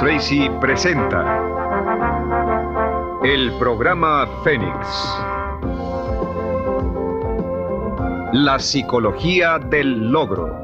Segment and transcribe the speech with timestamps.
[0.00, 1.20] Tracy presenta
[3.22, 4.88] el programa Fénix.
[8.32, 10.56] La psicología del logro.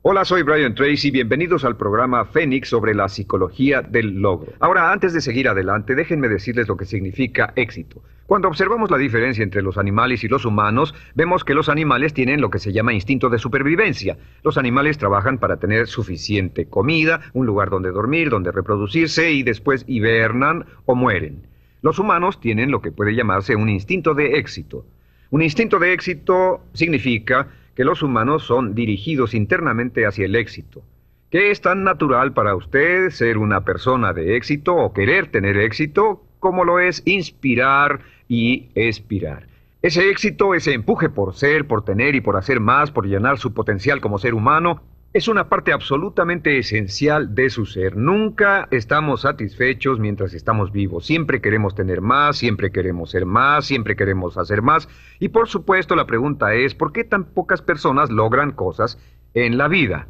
[0.00, 4.54] Hola, soy Brian Tracy, bienvenidos al programa Fénix sobre la psicología del logro.
[4.60, 8.02] Ahora, antes de seguir adelante, déjenme decirles lo que significa éxito.
[8.26, 12.40] Cuando observamos la diferencia entre los animales y los humanos, vemos que los animales tienen
[12.40, 14.16] lo que se llama instinto de supervivencia.
[14.42, 19.84] Los animales trabajan para tener suficiente comida, un lugar donde dormir, donde reproducirse y después
[19.86, 21.46] hibernan o mueren.
[21.82, 24.86] Los humanos tienen lo que puede llamarse un instinto de éxito.
[25.30, 30.82] Un instinto de éxito significa que los humanos son dirigidos internamente hacia el éxito.
[31.30, 36.22] ¿Qué es tan natural para usted ser una persona de éxito o querer tener éxito
[36.44, 39.46] como lo es inspirar y expirar?
[39.82, 43.52] Ese éxito, ese empuje por ser, por tener y por hacer más, por llenar su
[43.52, 44.82] potencial como ser humano,
[45.14, 47.96] es una parte absolutamente esencial de su ser.
[47.96, 51.06] Nunca estamos satisfechos mientras estamos vivos.
[51.06, 54.88] Siempre queremos tener más, siempre queremos ser más, siempre queremos hacer más.
[55.20, 58.98] Y por supuesto la pregunta es, ¿por qué tan pocas personas logran cosas
[59.34, 60.08] en la vida?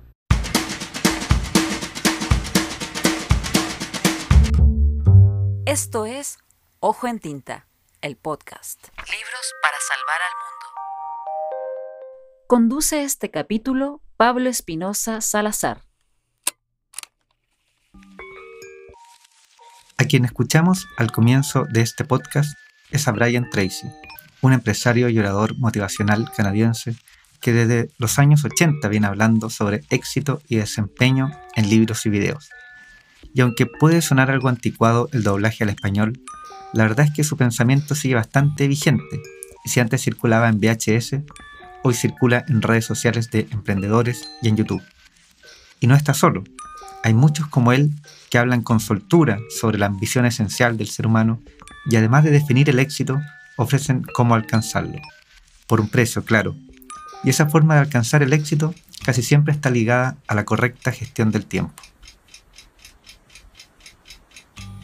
[5.67, 6.39] Esto es
[6.81, 7.67] Ojo en Tinta,
[8.05, 8.79] el podcast.
[8.99, 10.67] Libros para salvar al mundo.
[12.47, 15.81] Conduce este capítulo Pablo Espinosa Salazar.
[19.97, 22.55] A quien escuchamos al comienzo de este podcast
[22.91, 23.89] es a Brian Tracy,
[24.43, 26.95] un empresario y orador motivacional canadiense
[27.41, 32.51] que desde los años 80 viene hablando sobre éxito y desempeño en libros y videos.
[33.33, 36.23] Y aunque puede sonar algo anticuado el doblaje al español,
[36.75, 39.23] la verdad es que su pensamiento sigue bastante vigente.
[39.65, 41.21] Si antes circulaba en VHS,
[41.85, 44.83] hoy circula en redes sociales de emprendedores y en YouTube.
[45.81, 46.43] Y no está solo.
[47.05, 47.93] Hay muchos como él
[48.29, 51.41] que hablan con soltura sobre la ambición esencial del ser humano
[51.87, 53.21] y además de definir el éxito,
[53.57, 55.01] ofrecen cómo alcanzarlo.
[55.69, 56.57] Por un precio, claro.
[57.23, 58.75] Y esa forma de alcanzar el éxito
[59.05, 61.83] casi siempre está ligada a la correcta gestión del tiempo.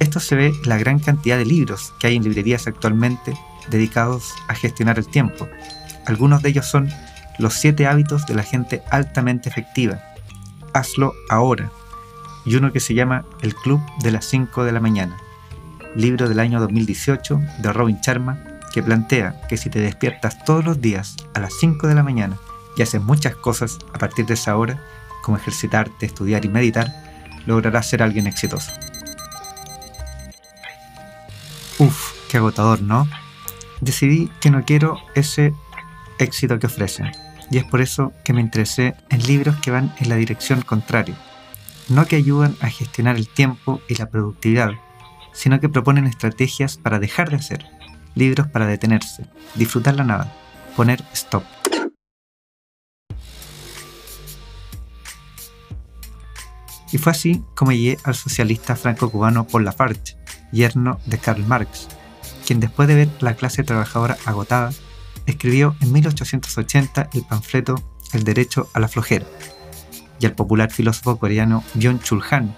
[0.01, 3.35] Esto se ve en la gran cantidad de libros que hay en librerías actualmente
[3.71, 5.49] dedicados a gestionar el tiempo,
[6.07, 6.91] algunos de ellos son
[7.39, 10.03] Los siete hábitos de la gente altamente efectiva.
[10.75, 11.71] Hazlo ahora.
[12.45, 15.17] Y uno que se llama El Club de las 5 de la mañana.
[15.95, 18.39] Libro del año 2018 de Robin Sharma
[18.73, 22.37] que plantea que si te despiertas todos los días a las 5 de la mañana
[22.77, 24.83] y haces muchas cosas a partir de esa hora,
[25.23, 26.89] como ejercitarte, estudiar y meditar,
[27.47, 28.73] lograrás ser alguien exitoso.
[31.81, 33.09] Uf, qué agotador, ¿no?
[33.81, 35.55] Decidí que no quiero ese
[36.19, 37.11] éxito que ofrecen.
[37.51, 41.17] Y es por eso que me interesé en libros que van en la dirección contraria.
[41.89, 44.73] No que ayudan a gestionar el tiempo y la productividad,
[45.33, 47.65] sino que proponen estrategias para dejar de hacer.
[48.15, 49.25] Libros para detenerse,
[49.55, 50.37] disfrutar la nada,
[50.77, 51.45] poner stop.
[56.93, 60.20] Y fue así como llegué al socialista franco-cubano Paul Lafarge,
[60.53, 61.89] yerno de Karl Marx,
[62.47, 64.73] quien después de ver la clase trabajadora agotada,
[65.27, 69.27] escribió en 1880 el panfleto El derecho a la flojera,
[70.19, 72.55] y al popular filósofo coreano Byung-Chul Han,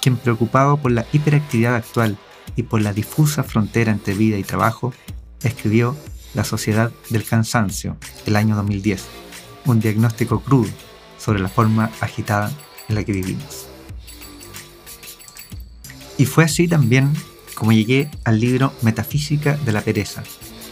[0.00, 2.16] quien preocupado por la hiperactividad actual
[2.56, 4.92] y por la difusa frontera entre vida y trabajo,
[5.42, 5.96] escribió
[6.34, 9.04] La sociedad del cansancio, el año 2010,
[9.66, 10.70] un diagnóstico crudo
[11.18, 12.50] sobre la forma agitada
[12.88, 13.67] en la que vivimos.
[16.18, 17.12] Y fue así también
[17.54, 20.24] como llegué al libro Metafísica de la Pereza,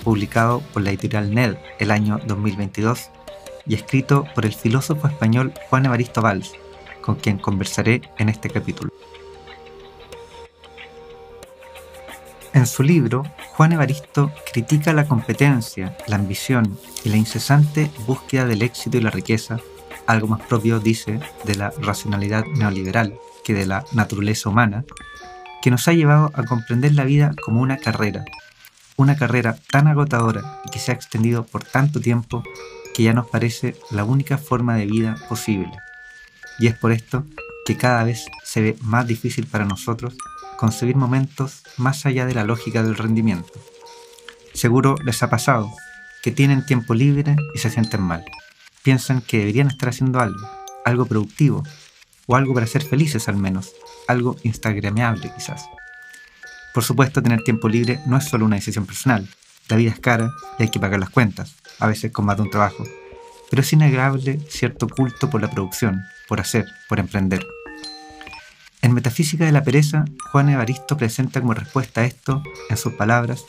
[0.05, 3.11] publicado por la editorial NED el año 2022
[3.67, 6.53] y escrito por el filósofo español Juan Evaristo Valls,
[7.01, 8.93] con quien conversaré en este capítulo.
[12.53, 13.23] En su libro,
[13.55, 19.11] Juan Evaristo critica la competencia, la ambición y la incesante búsqueda del éxito y la
[19.11, 19.61] riqueza,
[20.07, 24.85] algo más propio, dice, de la racionalidad neoliberal que de la naturaleza humana,
[25.67, 28.25] que nos ha llevado a comprender la vida como una carrera,
[28.95, 32.45] una carrera tan agotadora y que se ha extendido por tanto tiempo
[32.95, 35.73] que ya nos parece la única forma de vida posible.
[36.61, 37.25] Y es por esto
[37.65, 40.17] que cada vez se ve más difícil para nosotros
[40.57, 43.53] concebir momentos más allá de la lógica del rendimiento.
[44.55, 45.73] Seguro les ha pasado
[46.23, 48.25] que tienen tiempo libre y se sienten mal.
[48.85, 50.49] Piensan que deberían estar haciendo algo,
[50.85, 51.65] algo productivo,
[52.27, 53.73] o algo para ser felices al menos,
[54.09, 55.67] algo instagrameable quizás.
[56.75, 59.27] Por supuesto, tener tiempo libre no es solo una decisión personal.
[59.69, 62.43] La vida es cara y hay que pagar las cuentas, a veces con más de
[62.43, 62.85] un trabajo.
[63.49, 67.47] Pero es innegable cierto culto por la producción, por hacer, por emprender.
[68.83, 73.47] En Metafísica de la Pereza, Juan Evaristo presenta como respuesta a esto, en sus palabras,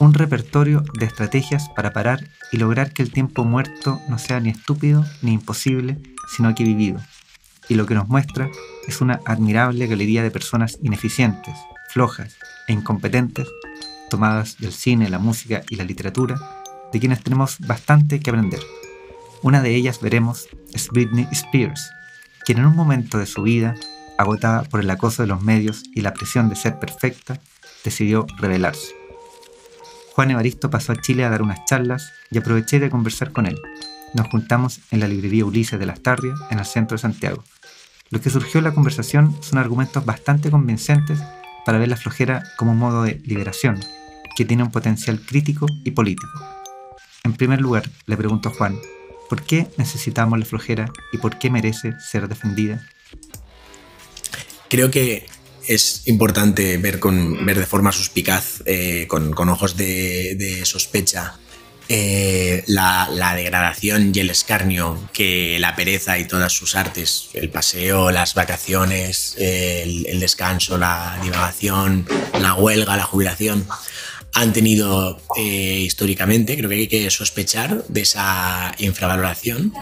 [0.00, 4.50] un repertorio de estrategias para parar y lograr que el tiempo muerto no sea ni
[4.50, 5.98] estúpido ni imposible,
[6.34, 7.00] sino que vivido.
[7.68, 8.50] Y lo que nos muestra
[8.86, 11.54] es una admirable galería de personas ineficientes,
[11.88, 12.36] flojas
[12.68, 13.48] e incompetentes,
[14.10, 16.36] tomadas del cine, la música y la literatura,
[16.92, 18.60] de quienes tenemos bastante que aprender.
[19.42, 21.90] Una de ellas veremos es Britney Spears,
[22.44, 23.74] quien en un momento de su vida,
[24.18, 27.40] agotada por el acoso de los medios y la presión de ser perfecta,
[27.84, 28.94] decidió rebelarse.
[30.14, 33.58] Juan Evaristo pasó a Chile a dar unas charlas y aproveché de conversar con él.
[34.14, 37.42] Nos juntamos en la librería Ulises de las Tarrias, en el centro de Santiago.
[38.10, 41.18] Lo que surgió en la conversación son argumentos bastante convincentes
[41.64, 43.80] para ver la flojera como un modo de liberación,
[44.36, 46.28] que tiene un potencial crítico y político.
[47.24, 48.78] En primer lugar, le pregunto a Juan,
[49.28, 52.86] ¿por qué necesitamos la flojera y por qué merece ser defendida?
[54.68, 55.26] Creo que
[55.66, 61.38] es importante ver, con, ver de forma suspicaz, eh, con, ojos de, sospecha,
[61.88, 68.10] eh, la, degradación y el escarnio que la pereza y todas sus artes, el paseo,
[68.10, 72.06] las vacaciones, el, descanso, la divagación,
[72.40, 73.66] la huelga, la jubilación,
[74.32, 76.56] han tenido eh, históricamente.
[76.56, 79.72] Creo que hay que sospechar de esa infravaloración.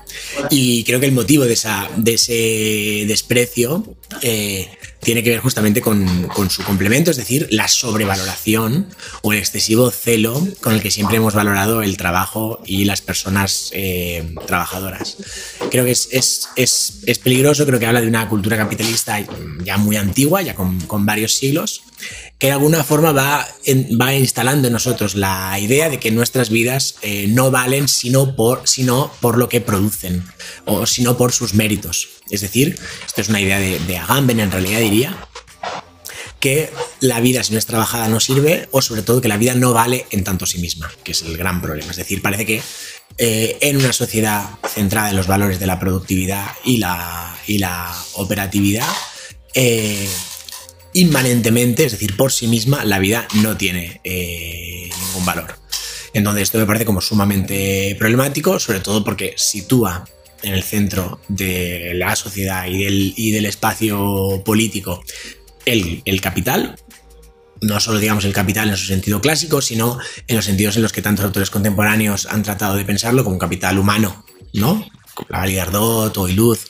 [0.51, 4.69] Y creo que el motivo de, esa, de ese desprecio eh,
[5.03, 8.87] tiene que ver justamente con, con, su complemento, es decir, la sobrevaloración
[9.23, 13.71] o el excesivo celo con el que siempre hemos valorado el trabajo y las personas
[13.73, 15.17] eh, trabajadoras.
[15.71, 19.19] Creo que es, es, es, es, peligroso, creo que habla de una cultura capitalista
[19.65, 21.83] ya muy antigua, ya con, con varios siglos,
[22.43, 23.47] que de alguna forma va,
[24.01, 28.63] va instalando en nosotros la idea de que nuestras vidas eh, no valen sino por,
[28.67, 30.25] sino por lo que producen
[30.65, 32.09] o sino por sus méritos.
[32.31, 35.17] Es decir, esto es una idea de, de Agamben en realidad diría,
[36.41, 39.55] que la vida si no es trabajada no sirve o sobre todo que la vida
[39.55, 41.93] no vale en tanto sí misma, que es el gran problema.
[41.93, 42.61] Es decir, parece que
[43.19, 47.97] eh, en una sociedad centrada en los valores de la productividad y la, y la
[48.15, 48.89] operatividad,
[49.55, 50.09] eh,
[50.95, 55.59] inmanentemente, es decir, por sí misma, la vida no tiene eh, ningún valor.
[56.15, 60.05] Entonces esto me parece como sumamente problemático, sobre todo porque sitúa
[60.43, 65.03] en el centro de la sociedad y del, y del espacio político
[65.65, 66.77] el, el, capital,
[67.61, 70.93] no solo digamos el capital en su sentido clásico, sino en los sentidos en los
[70.93, 74.85] que tantos autores contemporáneos han tratado de pensarlo como capital humano, ¿no?
[75.15, 76.67] Como la Ardot o Iluz,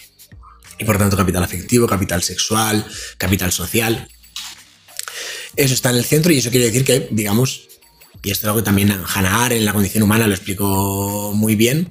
[0.78, 2.84] y por tanto capital afectivo, capital sexual,
[3.16, 4.08] capital social.
[5.56, 7.68] Eso está en el centro y eso quiere decir que, digamos,
[8.22, 11.56] y esto es algo que también Hannah Arendt en la condición humana lo explicó muy
[11.56, 11.88] bien,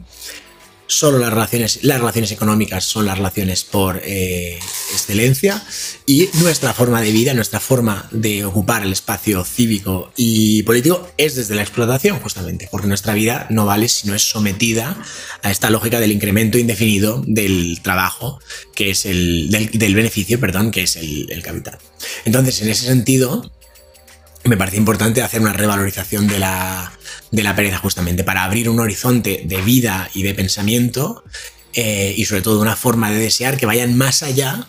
[0.91, 4.59] solo las relaciones, las relaciones económicas son las relaciones por eh,
[4.91, 5.63] excelencia
[6.05, 11.35] y nuestra forma de vida, nuestra forma de ocupar el espacio cívico y político es
[11.35, 15.01] desde la explotación justamente, porque nuestra vida no vale si no es sometida
[15.41, 18.41] a esta lógica del incremento indefinido del trabajo,
[18.75, 21.77] que es el del, beneficio, perdón, que es el, el capital.
[22.25, 23.49] Entonces, en ese sentido,
[24.43, 26.91] me parece importante hacer una revalorización de la,
[27.31, 31.23] de la pereza justamente para abrir un horizonte de vida y de pensamiento
[31.73, 34.67] eh, y sobre todo una forma de desear que vayan más allá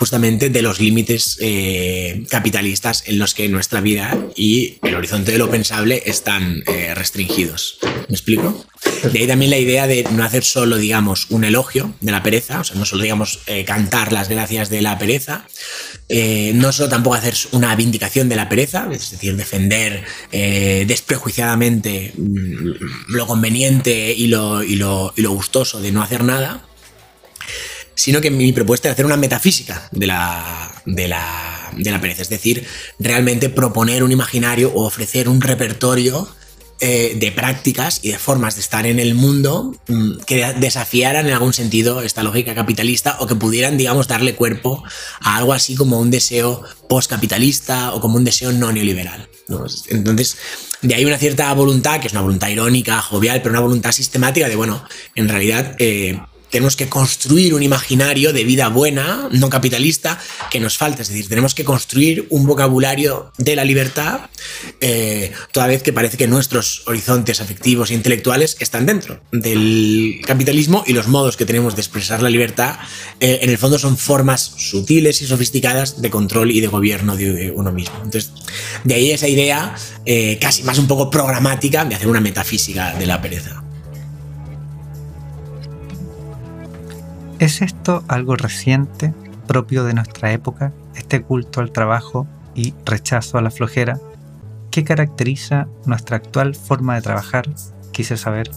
[0.00, 5.36] justamente de los límites eh, capitalistas en los que nuestra vida y el horizonte de
[5.36, 7.76] lo pensable están eh, restringidos.
[8.08, 8.64] ¿Me explico?
[9.12, 12.60] De ahí también la idea de no hacer solo, digamos, un elogio de la pereza,
[12.60, 15.44] o sea, no solo, digamos, eh, cantar las gracias de la pereza,
[16.54, 20.02] no solo tampoco hacer una vindicación de la pereza, es decir, defender
[20.32, 26.69] desprejuiciadamente mm, lo conveniente y lo, y lo, y lo gustoso de no hacer nada,
[28.00, 32.22] sino que mi propuesta es hacer una metafísica de la, de la, de la pereza,
[32.22, 32.66] es decir,
[32.98, 36.26] realmente proponer un imaginario o ofrecer un repertorio
[36.80, 41.34] eh, de prácticas y de formas de estar en el mundo mm, que desafiaran en
[41.34, 44.82] algún sentido esta lógica capitalista o que pudieran, digamos, darle cuerpo
[45.20, 49.28] a algo así como un deseo postcapitalista o como un deseo no neoliberal.
[49.90, 50.38] Entonces,
[50.80, 54.48] de ahí una cierta voluntad, que es una voluntad irónica, jovial, pero una voluntad sistemática
[54.48, 54.82] de, bueno,
[55.14, 55.76] en realidad...
[55.78, 56.18] Eh,
[56.50, 60.18] tenemos que construir un imaginario de vida buena, no capitalista,
[60.50, 61.02] que nos falta.
[61.02, 64.30] Es decir, tenemos que construir un vocabulario de la libertad,
[64.80, 70.84] eh, toda vez que parece que nuestros horizontes afectivos e intelectuales están dentro del capitalismo
[70.86, 72.76] y los modos que tenemos de expresar la libertad,
[73.20, 77.52] eh, en el fondo son formas sutiles y sofisticadas de control y de gobierno de
[77.54, 77.96] uno mismo.
[77.96, 78.32] Entonces,
[78.84, 83.06] de ahí esa idea eh, casi más un poco programática de hacer una metafísica de
[83.06, 83.62] la pereza.
[87.40, 89.14] ¿Es esto algo reciente,
[89.46, 93.98] propio de nuestra época, este culto al trabajo y rechazo a la flojera?
[94.70, 97.48] ¿Qué caracteriza nuestra actual forma de trabajar?
[97.92, 98.50] Quise saber.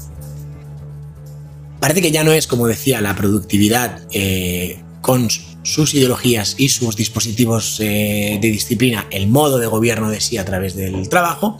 [1.79, 6.97] Parece que ya no es, como decía, la productividad eh, con sus ideologías y sus
[6.97, 11.57] dispositivos eh, de disciplina, el modo de gobierno de sí a través del trabajo,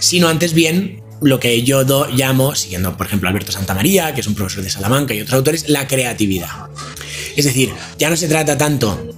[0.00, 4.34] sino antes bien lo que yo llamo, siguiendo por ejemplo Alberto Santamaría, que es un
[4.34, 6.68] profesor de Salamanca y otros autores, la creatividad.
[7.36, 9.17] Es decir, ya no se trata tanto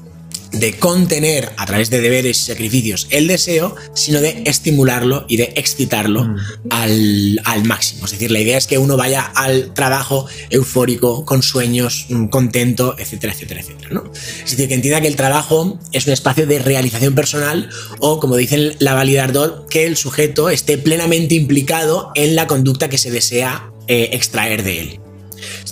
[0.53, 5.53] de contener a través de deberes y sacrificios el deseo, sino de estimularlo y de
[5.57, 6.37] excitarlo mm.
[6.71, 8.05] al, máximo.
[8.07, 12.97] Es decir, la idea es que uno vaya al trabajo eufórico, con sueños, mm, contento,
[12.99, 13.91] etcétera, etcétera, etcétera.
[13.93, 14.11] ¿no?
[14.13, 18.37] Es decir, que entienda que el trabajo es un espacio de realización personal o, como
[18.37, 23.71] dice la validador, que el sujeto esté plenamente implicado en la conducta que se desea
[23.87, 25.01] eh, extraer de él.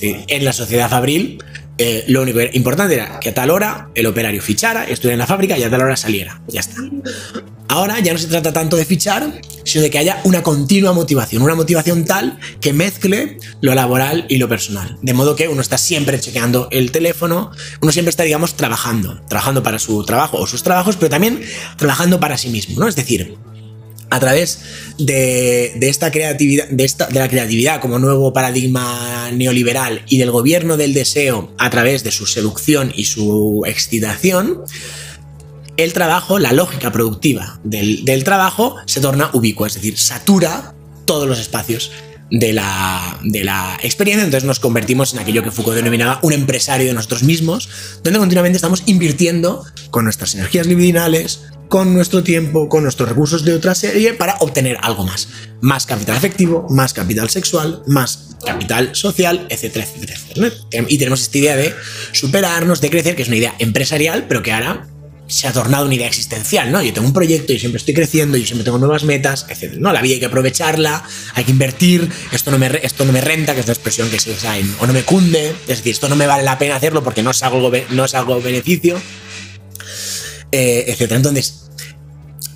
[0.01, 1.39] en la sociedad fabril,
[1.79, 5.27] eh, lo único importante era que a tal hora el operario fichara, estuviera en la
[5.27, 6.41] fábrica y a tal hora saliera.
[6.49, 6.83] Ya está.
[7.69, 11.43] Ahora ya no se trata tanto de fichar, sino de que haya una continua motivación,
[11.43, 14.97] una motivación tal que mezcle lo laboral y lo personal.
[15.03, 17.51] De modo que uno está siempre chequeando el teléfono,
[17.83, 21.43] uno siempre está, digamos, trabajando, trabajando para su trabajo o sus trabajos, pero también
[21.77, 22.89] trabajando para sí mismo, ¿no?
[22.89, 23.37] Es decir,
[24.11, 24.61] a través
[24.99, 31.53] de, esta creatividad, de, la creatividad como nuevo paradigma neoliberal y del gobierno del deseo
[31.59, 34.63] a través de su seducción y su excitación,
[35.77, 40.75] el trabajo, la lógica productiva del, trabajo se torna ubicua, es decir, satura
[41.05, 41.93] todos los espacios
[42.31, 46.87] de la, de la, experiencia, entonces nos convertimos en aquello que Foucault denominaba un empresario
[46.87, 47.69] de nosotros mismos,
[48.03, 53.55] donde continuamente estamos invirtiendo con nuestras energías libidinales, con nuestro tiempo, con nuestros recursos de
[53.55, 55.29] otra serie para obtener algo más.
[55.61, 60.87] Más capital afectivo, más capital sexual, más capital social, etcétera, etcétera, etcétera.
[60.89, 61.75] Y tenemos esta idea de
[62.13, 64.87] superarnos, de crecer, que es una idea empresarial, pero que ahora
[65.29, 66.83] se ha tornado una idea existencial, ¿no?
[66.83, 69.75] Yo tengo un proyecto, y siempre estoy creciendo, yo siempre tengo nuevas metas, etc.
[69.79, 71.05] No, la vida hay que aprovecharla,
[71.35, 74.19] hay que invertir, esto no me, esto no me renta, que es la expresión que
[74.19, 76.77] se usa en, o no me cunde, es decir, esto no me vale la pena
[76.77, 79.01] hacerlo porque no es algo, no es algo beneficio.
[80.51, 81.17] Eh, etcétera.
[81.17, 81.69] Entonces,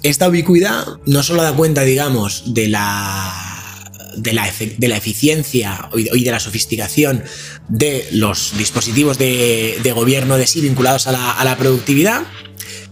[0.03, 3.51] esta ubicuidad no solo da cuenta, digamos, de la
[4.17, 7.25] de la, de la, eficiencia y de la sofisticación
[7.69, 12.23] de los dispositivos de, gobierno de sí vinculados a la, a la, productividad,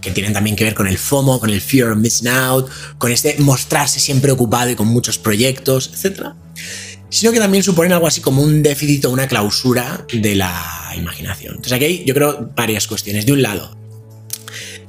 [0.00, 3.10] que tienen también que ver con el FOMO, con el fear of missing out, con
[3.12, 6.28] este mostrarse siempre ocupado y con muchos proyectos, etc.
[7.08, 11.56] Sino que también suponen algo así como un déficit o una clausura de la imaginación.
[11.56, 13.26] Entonces aquí hay, yo creo, varias cuestiones.
[13.26, 13.79] De un lado,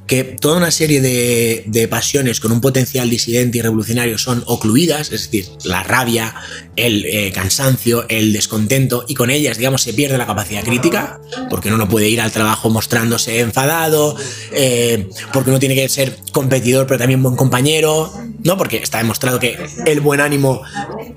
[0.06, 5.30] que toda una serie de, pasiones con un potencial disidente y revolucionario son ocluidas, es
[5.30, 6.34] decir, la rabia,
[6.76, 11.68] el eh, cansancio, el descontento, y con ellas, digamos, se pierde la capacidad crítica, porque
[11.68, 14.16] uno no puede ir al trabajo mostrándose enfadado,
[14.52, 18.12] eh, porque uno tiene que ser competidor, pero también buen compañero,
[18.44, 18.56] ¿no?
[18.56, 20.62] Porque está demostrado que el buen ánimo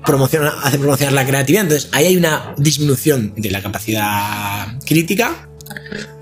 [0.04, 5.48] promociona, hace promocionar la creatividad, entonces ahí hay una disminución de la capacidad crítica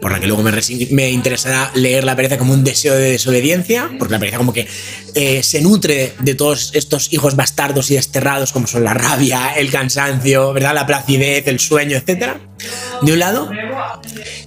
[0.01, 4.13] por la que luego me, interesará leer la pereza como un deseo de desobediencia, porque
[4.13, 4.69] la pereza como que
[5.15, 9.71] eh, se nutre de todos estos hijos bastardos y desterrados, como son la rabia, el
[9.71, 10.75] cansancio, ¿verdad?
[10.75, 12.35] la placidez, el sueño, etc.
[13.03, 13.51] De un lado.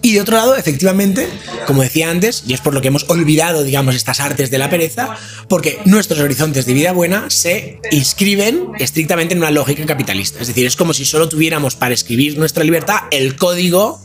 [0.02, 1.28] Y de otro lado, efectivamente,
[1.66, 4.70] como decía antes, y es por lo que hemos olvidado, digamos, estas artes de la
[4.70, 5.18] pereza,
[5.50, 10.40] porque nuestros horizontes de vida buena se inscriben estrictamente en una lógica capitalista.
[10.40, 14.00] Es decir, es como si solo tuviéramos para escribir nuestra libertad el código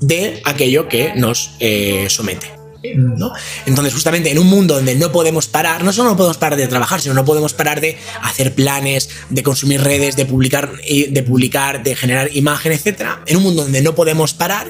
[0.00, 2.58] de aquello que nos eh, somete.
[2.94, 3.32] ¿no?
[3.66, 6.68] Entonces, justamente en un mundo donde no podemos parar, no solo no podemos parar de
[6.68, 11.82] trabajar, sino no podemos parar de hacer planes, de consumir redes, de publicar, de publicar,
[11.82, 13.02] de generar imagen, etc.
[13.26, 14.68] En un mundo donde no podemos parar,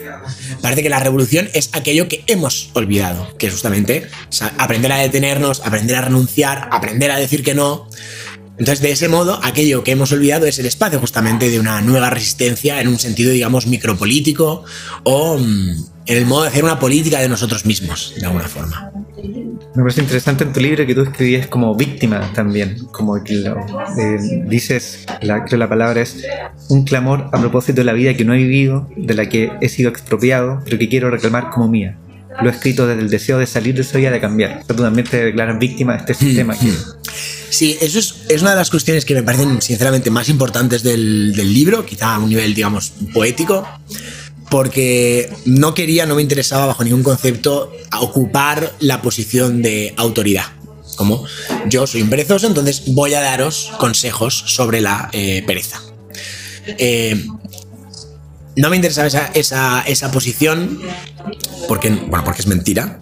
[0.63, 4.09] parece que la revolución es aquello que hemos olvidado, que es justamente
[4.57, 7.89] aprender a detenernos, aprender a renunciar, aprender a decir que no,
[8.59, 12.11] entonces, de ese modo, aquello que hemos olvidado es el espacio justamente de una nueva
[12.11, 14.65] resistencia en un sentido, digamos, micropolítico
[15.05, 15.71] o mm,
[16.07, 18.91] en el modo de hacer una política de nosotros mismos, de alguna forma.
[19.75, 23.59] Me parece interesante en tu libro que tú escribías como víctima también, como que lo,
[23.61, 26.25] eh, dices, la, creo la palabra es
[26.69, 29.69] un clamor a propósito de la vida que no he vivido, de la que he
[29.69, 31.97] sido expropiado, pero que quiero reclamar como mía.
[32.43, 34.63] Lo he escrito desde el deseo de salir de esa vida, de cambiar.
[34.67, 36.55] tú también te declaras víctima de este sistema.
[36.57, 36.73] Que,
[37.51, 41.85] Sí, eso es, una de las cuestiones que me parecen sinceramente más importantes del, libro,
[41.87, 43.67] quizá a un nivel, digamos, poético,
[44.51, 50.47] porque no quería, no me interesaba bajo ningún concepto ocupar la posición de autoridad.
[50.97, 51.25] Como
[51.69, 55.81] yo soy un perezoso, entonces voy a daros consejos sobre la eh, pereza.
[56.67, 57.25] Eh,
[58.57, 60.81] no me interesaba esa, esa, posición
[61.69, 63.01] porque, bueno, porque es mentira.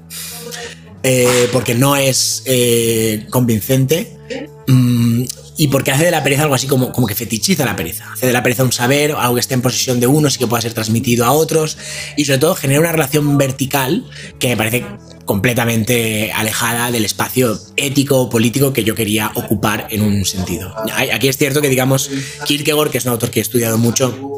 [1.08, 4.16] Eh, porque no es eh, convincente.
[4.66, 5.22] Mm,
[5.56, 8.12] y porque hace de la pereza algo así como, como que fetichiza la pereza.
[8.12, 10.48] Hace de la pereza un saber, algo que esté en posesión de unos y que
[10.48, 11.78] pueda ser transmitido a otros.
[12.16, 14.04] Y sobre todo genera una relación vertical
[14.40, 14.84] que me parece
[15.24, 20.74] completamente alejada del espacio ético político que yo quería ocupar en un sentido.
[21.12, 22.10] Aquí es cierto que, digamos,
[22.46, 24.35] Kierkegaard, que es un autor que he estudiado mucho,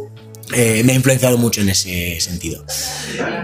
[0.52, 2.64] eh, me ha influenciado mucho en ese sentido.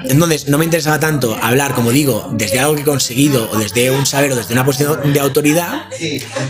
[0.04, 3.90] Entonces, no me interesaba tanto hablar, como digo, desde algo que he conseguido o desde
[3.90, 5.84] un saber o desde una posición de autoridad,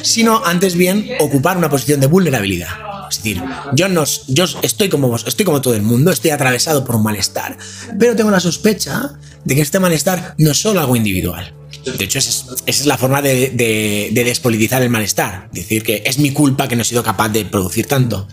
[0.02, 2.68] sino antes bien ocupar una posición de vulnerabilidad.
[3.11, 3.42] Es decir,
[3.75, 7.02] yo, no, yo estoy como vos, estoy como todo el mundo, estoy atravesado por un
[7.02, 7.56] malestar,
[7.99, 9.12] pero tengo la sospecha
[9.44, 11.52] de que este malestar no es solo algo individual.
[11.99, 15.50] De hecho, esa es, la forma de, de despolitizar el malestar.
[15.52, 18.26] Decir que es mi culpa que no he sido capaz de producir tanto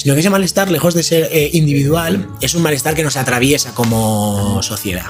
[0.00, 3.74] sino que ese malestar, lejos de ser eh, individual, es un malestar que nos atraviesa
[3.74, 5.04] como sociedad.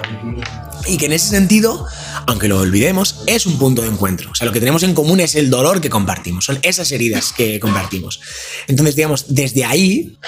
[0.86, 1.86] Y que en ese sentido,
[2.26, 4.32] aunque lo olvidemos, es un punto de encuentro.
[4.32, 7.32] O sea, lo que tenemos en común es el dolor que compartimos, son esas heridas
[7.32, 8.20] que compartimos.
[8.66, 10.18] Entonces, digamos, desde ahí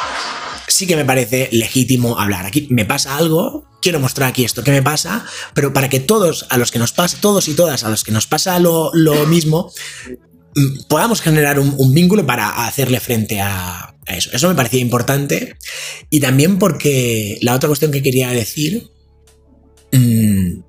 [0.69, 2.47] sí que me parece legítimo hablar.
[2.47, 6.47] Aquí me pasa algo, quiero mostrar aquí esto que me pasa, pero para que todos
[6.51, 8.93] a los que nos pasa, todos y todas a los que nos pasa lo,
[9.27, 9.73] mismo,
[10.09, 10.32] mm,
[10.89, 14.31] podamos generar un, vínculo para hacerle frente a, eso.
[14.33, 15.57] Eso me parecía importante.
[16.11, 18.89] Y también porque la otra cuestión que quería decir.
[19.93, 20.61] Mm,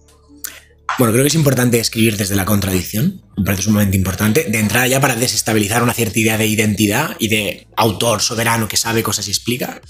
[1.00, 3.24] bueno, creo que es importante escribir desde la contradicción.
[3.36, 4.44] Me parece sumamente importante.
[4.44, 8.78] De entrada ya para desestabilizar una cierta idea de identidad y de autor soberano que
[8.78, 9.82] sabe cosas y explica.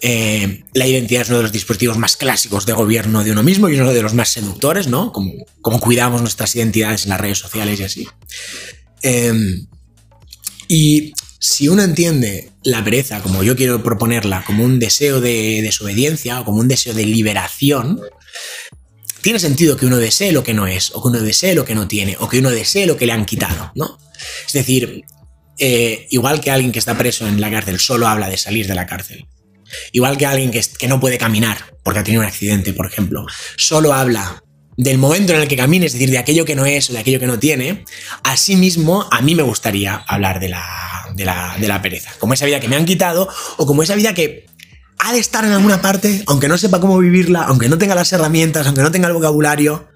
[0.00, 3.68] Eh, la identidad es uno de los dispositivos más clásicos de gobierno de uno mismo
[3.68, 5.12] y uno de los más seductores, ¿no?
[5.12, 8.08] Como, como cuidamos nuestras identidades en las redes sociales y así.
[9.02, 9.32] Eh,
[10.68, 16.40] y si uno entiende la pereza, como yo quiero proponerla, como un deseo de desobediencia
[16.40, 18.00] o como un deseo de liberación,
[19.20, 21.74] tiene sentido que uno desee lo que no es, o que uno desee lo que
[21.74, 23.98] no tiene, o que uno desee lo que le han quitado, ¿no?
[24.46, 25.02] Es decir,
[25.58, 28.74] eh, igual que alguien que está preso en la cárcel solo habla de salir de
[28.74, 29.26] la cárcel.
[29.92, 33.26] Igual que alguien que, que no puede caminar porque ha tenido un accidente, por ejemplo,
[33.56, 34.42] solo habla
[34.76, 36.98] del momento en el que camine, es decir, de aquello que no es o de
[36.98, 37.84] aquello que no tiene,
[38.22, 41.24] asimismo a mí me gustaría hablar de la, de
[41.68, 44.46] la, pereza, como esa vida que me han quitado o como esa vida que
[44.98, 48.12] ha de estar en alguna parte, aunque no sepa cómo vivirla, aunque no tenga las
[48.12, 49.88] herramientas, aunque no tenga el vocabulario.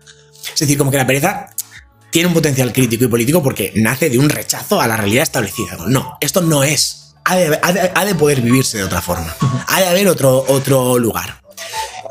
[0.52, 1.48] Es decir, como que la pereza
[2.10, 5.76] tiene un potencial crítico y político porque nace de un rechazo a la realidad establecida.
[5.86, 7.14] No, esto no es.
[7.24, 9.34] Ha de, poder vivirse de otra forma.
[9.66, 11.40] Ha de haber otro, otro lugar.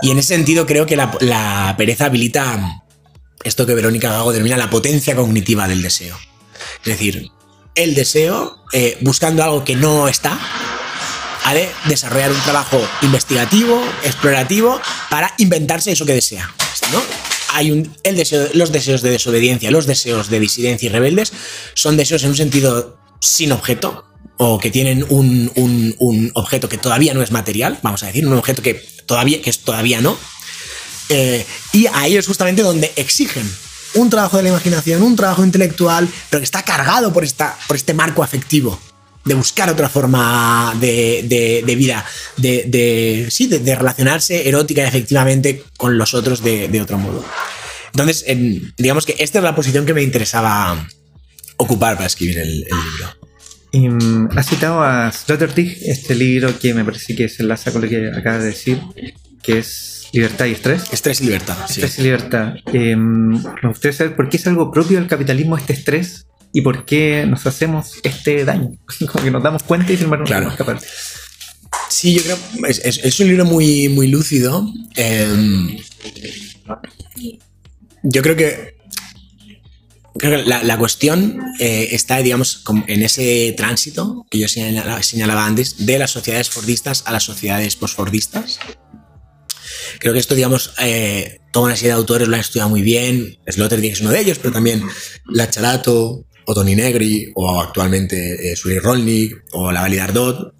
[0.02, 2.82] Y en ese sentido creo que la, pereza habilita
[3.44, 6.18] esto que Verónica Gago denomina la potencia cognitiva del deseo.
[6.80, 7.30] Es decir,
[7.76, 10.40] el deseo, eh, buscando algo que no está,
[11.44, 14.82] ha de desarrollar un trabajo investigativo, explorativo,
[15.12, 16.52] para inventarse eso que desea.
[16.92, 17.02] ¿no?
[17.54, 21.32] Hay un, el deseo, los deseos de desobediencia, los deseos de disidencia y rebeldes
[21.76, 24.06] son deseos en un sentido sin objeto,
[24.38, 28.34] o que tienen un, un, objeto que todavía no es material, vamos a decir, un
[28.34, 30.18] objeto que todavía, que es todavía no.
[31.10, 33.50] Eh, y ahí es justamente donde exigen
[33.96, 37.76] un trabajo de la imaginación, un trabajo intelectual, pero que está cargado por, esta, por
[37.76, 38.80] este marco afectivo
[39.26, 42.06] de buscar otra forma de, de, vida,
[42.38, 47.26] de, sí, de, relacionarse erótica y efectivamente con los otros de, otro modo.
[47.88, 48.24] Entonces,
[48.78, 50.88] digamos que esta es la posición que me interesaba
[51.58, 53.25] ocupar para escribir el, libro.
[53.76, 57.82] Y, mm, has citado a Sloterdijk, este libro que me parece que se enlaza con
[57.82, 58.80] lo que acabas de decir,
[59.44, 60.84] que es Libertad y estrés.
[60.94, 61.58] Estrés y libertad.
[61.70, 62.54] Estrés y libertad.
[62.72, 66.86] Em, me gustaría saber por qué es algo propio del capitalismo este estrés y por
[66.86, 68.72] qué nos hacemos este daño.
[69.12, 70.54] Como que nos damos cuenta y sin embargo claro.
[70.58, 70.80] no
[71.90, 72.38] Sí, yo creo.
[72.70, 74.66] Es, es, un libro muy, muy lúcido.
[74.96, 75.78] Em,
[78.04, 78.75] yo creo que.
[80.18, 85.86] Creo que la, cuestión eh, está, digamos, en ese tránsito que yo señalaba, señalaba antes
[85.86, 88.60] de las sociedades fordistas a las sociedades postfordistas.
[90.00, 93.38] Creo que esto, digamos, eh, toda una serie de autores lo han estudiado muy bien.
[93.46, 94.84] Sloterdijk es uno de ellos, pero también
[95.26, 100.54] Lacharato, o Tony Negri, o actualmente eh, Suri Rolnik, o la Validardot.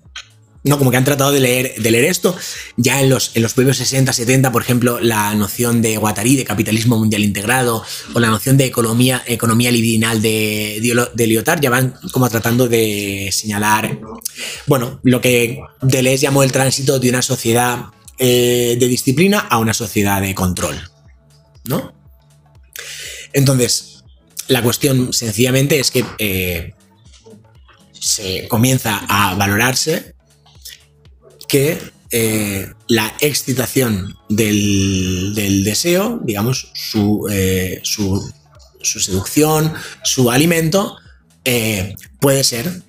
[0.66, 2.36] No, como que han tratado de leer, de leer esto.
[2.76, 6.98] Ya en los, en los 60, 70, por ejemplo, la noción de Guattari, de capitalismo
[6.98, 7.84] mundial integrado,
[8.16, 10.82] o la noción de economía, economía libidinal de,
[11.14, 14.00] de Lyotard, ya van como tratando de señalar,
[14.66, 17.86] bueno, lo que Deleuze llamó el tránsito de una sociedad
[18.18, 20.82] eh, de disciplina a una sociedad de control.
[21.66, 21.94] ¿No?
[23.34, 24.04] Entonces,
[24.48, 26.74] la cuestión sencillamente es que eh,
[27.92, 30.15] se comienza a valorarse
[31.48, 31.80] que
[32.12, 35.34] eh, la excitación del,
[35.66, 36.72] deseo, digamos,
[37.30, 38.32] eh, su,
[38.82, 40.98] su, seducción, su alimento,
[41.44, 42.84] eh, puede ser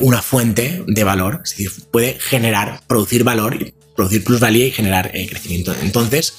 [0.00, 5.74] una fuente de valor, es decir, puede generar, producir valor, producir plusvalía y generar crecimiento.
[5.82, 6.34] Entonces,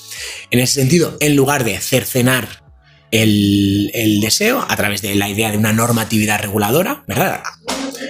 [0.49, 2.63] en ese sentido, en lugar de cercenar
[3.11, 7.41] el, el, deseo a través de la idea de una normatividad reguladora, ¿verdad?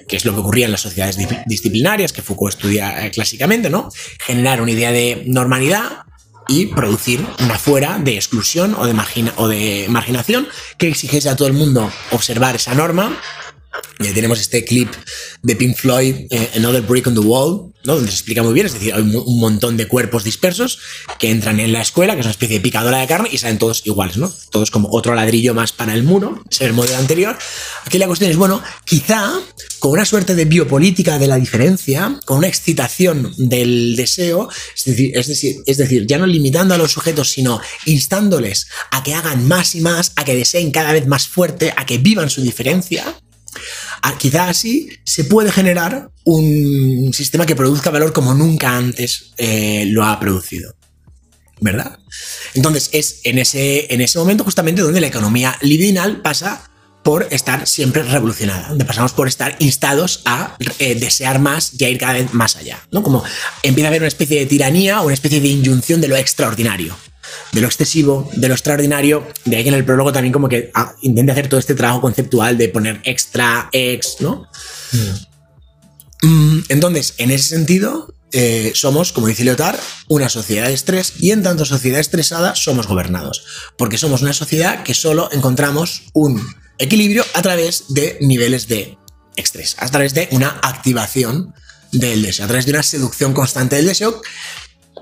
[0.08, 3.90] Que es lo que ocurría en las sociedades disciplinarias que Foucault estudia eh, clásicamente, ¿no?
[4.20, 6.04] Generar una idea de normalidad
[6.48, 8.96] y producir una fuera de exclusión o de,
[9.36, 13.20] o de marginación que exigiese a todo el mundo observar esa norma
[14.00, 14.90] y tenemos este clip
[15.42, 17.96] de Pink Floyd, eh, Another Brick on the Wall, ¿no?
[17.96, 20.80] donde se explica muy bien, es decir, hay un montón de cuerpos dispersos
[21.20, 23.58] que entran en la escuela, que es una especie de picadora de carne, y salen
[23.58, 24.32] todos iguales, ¿no?
[24.52, 27.38] Todos como otro ladrillo más para el muro, es el modelo anterior.
[27.86, 29.34] Aquí la cuestión es, bueno, quizá
[29.80, 35.12] con una suerte de biopolítica de la diferencia, con una excitación del deseo, es decir,
[35.18, 39.48] es decir, es decir, ya no limitando a los sujetos, sino instándoles a que hagan
[39.48, 43.16] más y más, a que deseen cada vez más fuerte, a que vivan su diferencia,
[44.02, 49.86] Ah, quizá así se puede generar un sistema que produzca valor como nunca antes eh,
[49.88, 50.76] lo ha producido.
[51.60, 51.98] ¿Verdad?
[52.54, 56.70] Entonces es en ese, en ese momento justamente donde la economía libidinal pasa
[57.04, 61.90] por estar siempre revolucionada, donde pasamos por estar instados a eh, desear más y a
[61.90, 63.02] ir cada vez más allá, ¿no?
[63.02, 63.24] Como
[63.64, 66.96] empieza a haber una especie de tiranía o una especie de inyunción de lo extraordinario
[67.52, 69.28] de lo excesivo, de lo extraordinario.
[69.46, 72.02] De ahí que en el prólogo también como que ah, intente hacer todo este trabajo
[72.02, 74.48] conceptual de poner extra, ex, ¿no?
[76.22, 81.32] Mm, entonces, en ese sentido, eh, somos, como dice Leotard, una sociedad de estrés y
[81.32, 83.46] en tanto sociedad estresada somos gobernados.
[83.78, 88.98] Porque somos una sociedad que solo encontramos un equilibrio a través de niveles de
[89.36, 91.54] estrés, a través de una activación
[91.92, 94.22] del deseo, a través de una seducción constante del deseo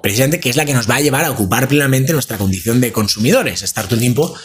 [0.02, 2.92] precisamente que es la que nos va a llevar a ocupar plenamente nuestra condición de
[2.92, 4.36] consumidores, estar todo el tiempo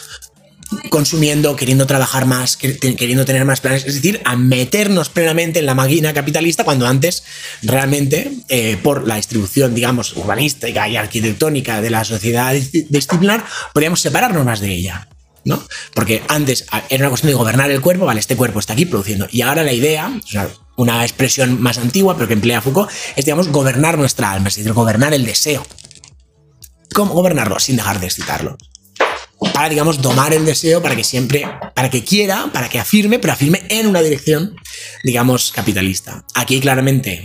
[0.89, 5.75] consumiendo, queriendo trabajar más, queriendo tener más planes, es decir, a meternos plenamente en la
[5.75, 7.23] máquina capitalista cuando antes
[7.61, 14.45] realmente eh, por la distribución, digamos, urbanística y arquitectónica de la sociedad disciplinar, podíamos separarnos
[14.45, 15.07] más de ella.
[15.43, 15.61] ¿no?
[15.95, 19.27] Porque antes era una cuestión de gobernar el cuerpo, vale, este cuerpo está aquí produciendo.
[19.31, 20.11] Y ahora la idea,
[20.81, 24.73] una expresión más antigua, pero que emplea Foucault, es, digamos, gobernar nuestra alma, es decir,
[24.73, 25.65] gobernar el deseo.
[26.93, 27.59] ¿Cómo gobernarlo?
[27.59, 28.57] Sin dejar de excitarlo.
[29.53, 33.33] Para, digamos, domar el deseo para que siempre, para que quiera, para que afirme, pero
[33.33, 34.55] afirme en una dirección,
[35.03, 36.25] digamos, capitalista.
[36.35, 37.23] Aquí claramente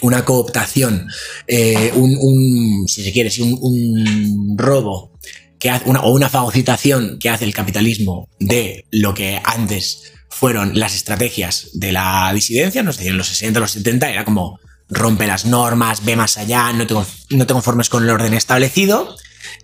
[0.00, 1.08] una cooptación,
[1.46, 5.12] eh, un, si se quiere, un, un robo
[5.58, 10.78] que hace una, o una fagocitación que hace el capitalismo de lo que antes fueron
[10.78, 15.26] las estrategias de la disidencia, no sé, en los 60, los 70 era como rompe
[15.26, 16.94] las normas, ve más allá, no te,
[17.30, 19.16] no conformes con el orden establecido.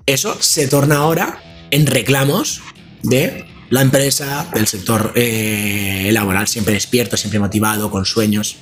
[0.07, 2.61] Eso se torna ahora en reclamos
[3.03, 8.57] de la empresa, del sector eh, laboral, siempre despierto, siempre motivado, con sueños,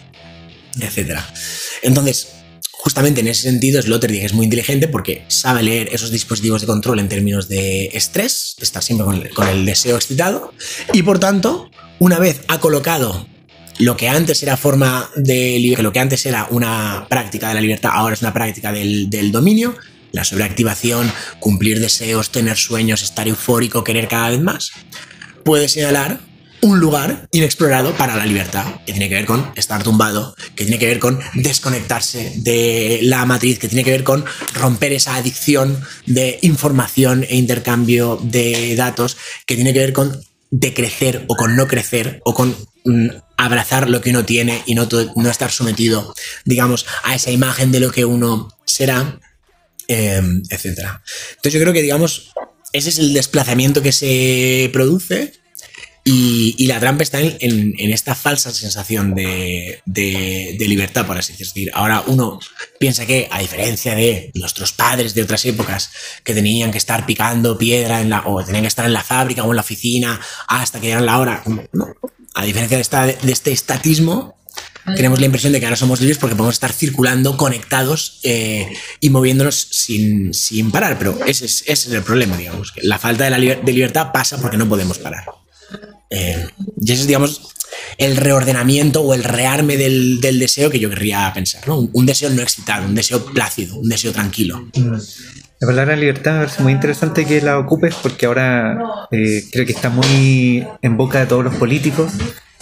[0.81, 1.19] etc.
[1.83, 2.38] Entonces,
[2.89, 7.01] justamente en ese sentido, Sloterdijk es muy inteligente porque sabe leer esos dispositivos de control
[7.01, 10.55] en términos de estrés, de estar siempre con con el deseo excitado,
[10.95, 13.27] y por tanto una vez ha colocado
[13.79, 17.91] lo que antes era forma de lo que antes era una práctica de la libertad,
[17.93, 19.77] ahora es una práctica del, dominio,
[20.13, 24.71] la sobreactivación, cumplir deseos, tener sueños, estar eufórico, querer cada vez más,
[25.45, 26.21] puede señalar
[26.61, 30.79] un lugar inexplorado para la libertad, que tiene que ver con estar tumbado, que tiene
[30.79, 35.81] que ver con desconectarse de la matriz, que tiene que ver con romper esa adicción
[36.07, 39.17] de información e intercambio de datos,
[39.47, 43.91] que tiene que ver con de crecer o con no crecer o con mm, abrazar
[43.91, 47.93] lo que uno tiene y no, no, estar sometido, digamos, a esa imagen de lo
[47.93, 49.21] que uno será,
[49.87, 50.65] eh, etc.
[51.37, 52.33] Entonces yo creo que, digamos,
[52.73, 55.35] ese es el desplazamiento que se produce
[56.11, 59.83] y, la trampa está en, esta falsa sensación de,
[60.59, 61.71] libertad, por así decir.
[61.75, 62.39] Ahora uno
[62.79, 65.91] piensa que, a diferencia de nuestros padres de otras épocas,
[66.25, 69.45] que tenían que estar picando piedra en la, o tenían que estar en la fábrica
[69.45, 71.43] o en la oficina hasta que llegan la hora,
[72.35, 74.37] a diferencia de, esta, de este estatismo,
[74.97, 79.11] tenemos la impresión de que ahora somos libres porque podemos estar circulando, conectados eh, y
[79.11, 80.33] moviéndonos sin,
[80.71, 80.99] parar.
[80.99, 82.73] Pero ese es, ese es, el problema, digamos.
[82.73, 85.25] Que la falta de, la de libertad pasa porque no podemos parar.
[86.11, 86.47] Eh,
[86.81, 87.55] y ese es, digamos,
[87.99, 91.89] el reordenamiento o el rearme del, deseo que yo querría pensar, ¿no?
[91.93, 94.69] Un, deseo no excitado, un deseo plácido, un deseo tranquilo.
[95.61, 98.79] La palabra libertad es muy interesante que la ocupes porque ahora
[99.11, 102.13] eh, creo que está muy en boca de todos los políticos,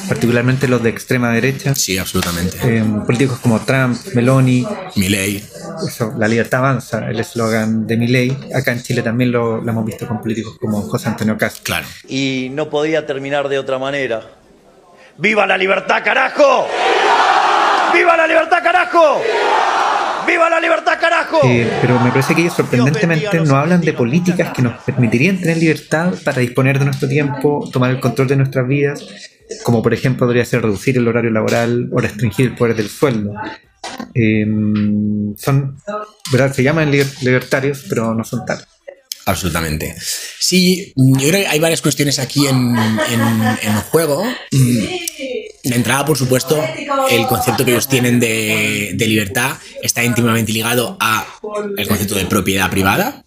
[0.09, 1.75] particularmente los de extrema derecha.
[1.75, 2.57] Sí, absolutamente.
[2.63, 4.67] Eh, políticos como Trump, Meloni,
[4.97, 5.45] Milley.
[5.87, 8.37] eso, la libertad avanza, el eslogan de mi ley.
[8.55, 11.65] Acá en Chile también lo, lo, hemos visto con políticos como José Antonio Castro.
[11.65, 11.87] Claro.
[12.09, 14.23] Y no podía terminar de otra manera.
[15.19, 16.69] ¡Viva la libertad, carajo!
[17.95, 19.23] ¡Viva la libertad, carajo!
[20.27, 21.41] ¡Viva la libertad, carajo!
[21.45, 25.57] Eh, pero me parece que ellos sorprendentemente no hablan de políticas que nos permitirían tener
[25.57, 29.07] libertad para disponer de nuestro tiempo, tomar el control de nuestras vidas,
[29.63, 33.33] como por ejemplo podría ser reducir el horario laboral o restringir el poder del sueldo.
[34.15, 34.45] Eh,
[35.37, 35.77] son,
[36.33, 36.53] ¿verdad?
[36.53, 38.65] Se llaman libertarios, pero no son tal.
[39.27, 39.97] Absolutamente.
[40.39, 44.25] Sí, yo creo que hay varias cuestiones aquí en, en, en juego.
[44.53, 46.63] De entrada, por supuesto,
[47.11, 51.27] el concepto que ellos tienen de, de, libertad está íntimamente ligado a
[51.77, 53.25] el concepto de propiedad privada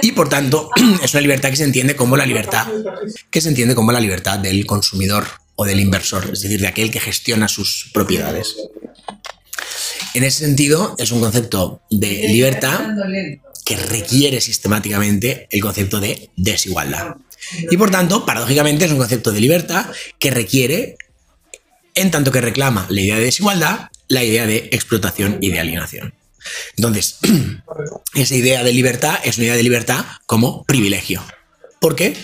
[0.00, 0.70] y, por tanto,
[1.02, 2.68] es una libertad que se entiende como la libertad
[3.28, 5.26] que se entiende como la libertad del consumidor
[5.62, 8.56] o del inversor, es decir, de aquel que gestiona sus propiedades.
[10.14, 12.80] En ese sentido, es un concepto de libertad
[13.64, 17.16] que requiere sistemáticamente el concepto de desigualdad.
[17.70, 19.86] Y por tanto, paradójicamente, es un concepto de libertad
[20.18, 20.96] que requiere,
[21.94, 26.14] en tanto que reclama la idea de desigualdad, la idea de explotación y de alienación.
[26.76, 27.18] Entonces,
[28.14, 31.24] esa idea de libertad es una idea de libertad como privilegio.
[31.80, 32.16] Porque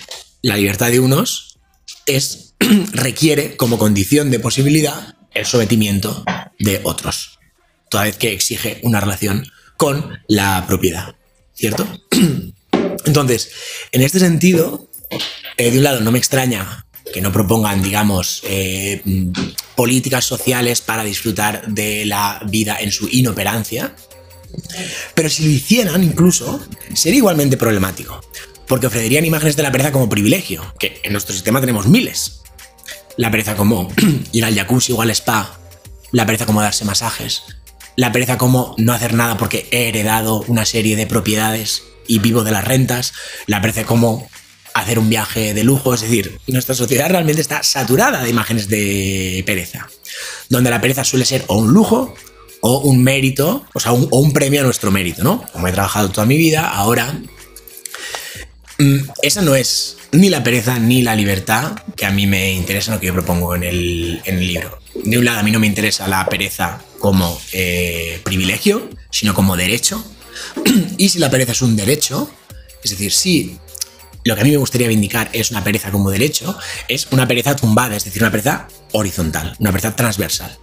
[0.43, 1.59] la libertad de unos
[2.07, 2.48] es,
[2.93, 6.25] requiere como condición de posibilidad el sometimiento
[6.59, 7.39] de otros,
[7.91, 11.15] toda vez que exige una relación con la propiedad.
[11.59, 11.87] ¿cierto?
[13.05, 13.51] Entonces,
[13.93, 14.89] en este sentido,
[15.57, 19.03] eh, de un lado, no me extraña que no propongan, digamos, eh,
[19.75, 23.95] políticas sociales para disfrutar de la vida en su inoperancia,
[25.15, 26.61] pero si lo hicieran incluso,
[26.95, 28.21] sería igualmente problemático,
[28.67, 32.43] porque ofrecerían imágenes de la pereza como privilegio, que en nuestro sistema tenemos miles.
[33.19, 33.93] La pereza como
[34.33, 35.59] ir al jacuzzi o al spa,
[36.13, 37.43] la pereza como darse masajes,
[37.97, 42.45] la pereza como no hacer nada porque he heredado una serie de propiedades y vivo
[42.45, 43.13] de las rentas,
[43.47, 44.29] la pereza como
[44.73, 49.43] hacer un viaje de lujo, es decir, nuestra sociedad realmente está saturada de imágenes de
[49.45, 49.89] pereza,
[50.49, 52.15] donde la pereza suele ser o un lujo
[52.61, 55.45] o un mérito, o sea, un, o un premio a nuestro mérito, ¿no?
[55.53, 57.21] Como he trabajado toda mi vida, ahora...
[58.79, 62.93] Mm, esa no es ni la pereza ni la libertad que a mí me interesa
[62.93, 64.79] lo que yo propongo en el, en el libro.
[64.95, 69.57] De un lado, a mí no me interesa la pereza como eh, privilegio, sino como
[69.57, 70.05] derecho.
[70.97, 72.31] y si la pereza es un derecho,
[72.83, 73.59] es decir, si
[74.25, 77.57] lo que a mí me gustaría vindicar es una pereza como derecho, es una pereza
[77.57, 80.57] tumbada, es decir, una pereza horizontal, una pereza transversal.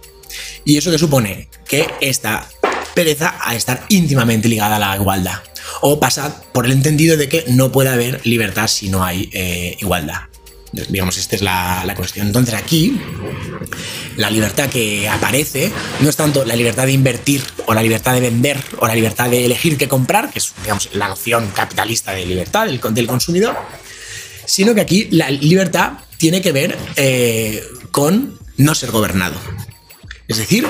[0.64, 2.48] Y eso que supone que esta
[2.94, 5.40] pereza a estar íntimamente ligada a la igualdad.
[5.80, 9.76] O pasa por el entendido de que no puede haber libertad si no hay eh,
[9.80, 10.22] igualdad.
[10.88, 12.26] Digamos, esta es la, la, cuestión.
[12.26, 13.00] Entonces aquí,
[14.16, 18.20] la libertad que aparece no es tanto la libertad de invertir o la libertad de
[18.20, 22.26] vender o la libertad de elegir qué comprar, que es, digamos, la noción capitalista de
[22.26, 23.56] libertad del, del consumidor,
[24.44, 29.36] sino que aquí la libertad tiene que ver eh, con no ser gobernado.
[30.28, 30.66] Es decir,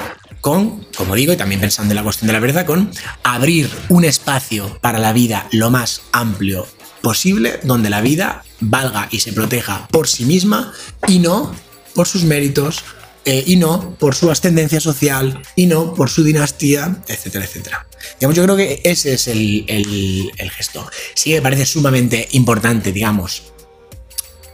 [0.46, 2.88] con, como digo, y también pensando en la cuestión de la verdad, con
[3.24, 6.68] abrir un espacio para la vida lo más amplio
[7.00, 10.72] posible, donde la vida valga y se proteja por sí misma
[11.08, 11.52] y no
[11.96, 12.84] por sus méritos,
[13.24, 17.88] eh, y no por su ascendencia social, y no por su dinastía, etcétera, etcétera.
[18.20, 20.88] Digamos, yo creo que ese es el, el, el gesto.
[21.16, 23.52] Sí me parece sumamente importante, digamos,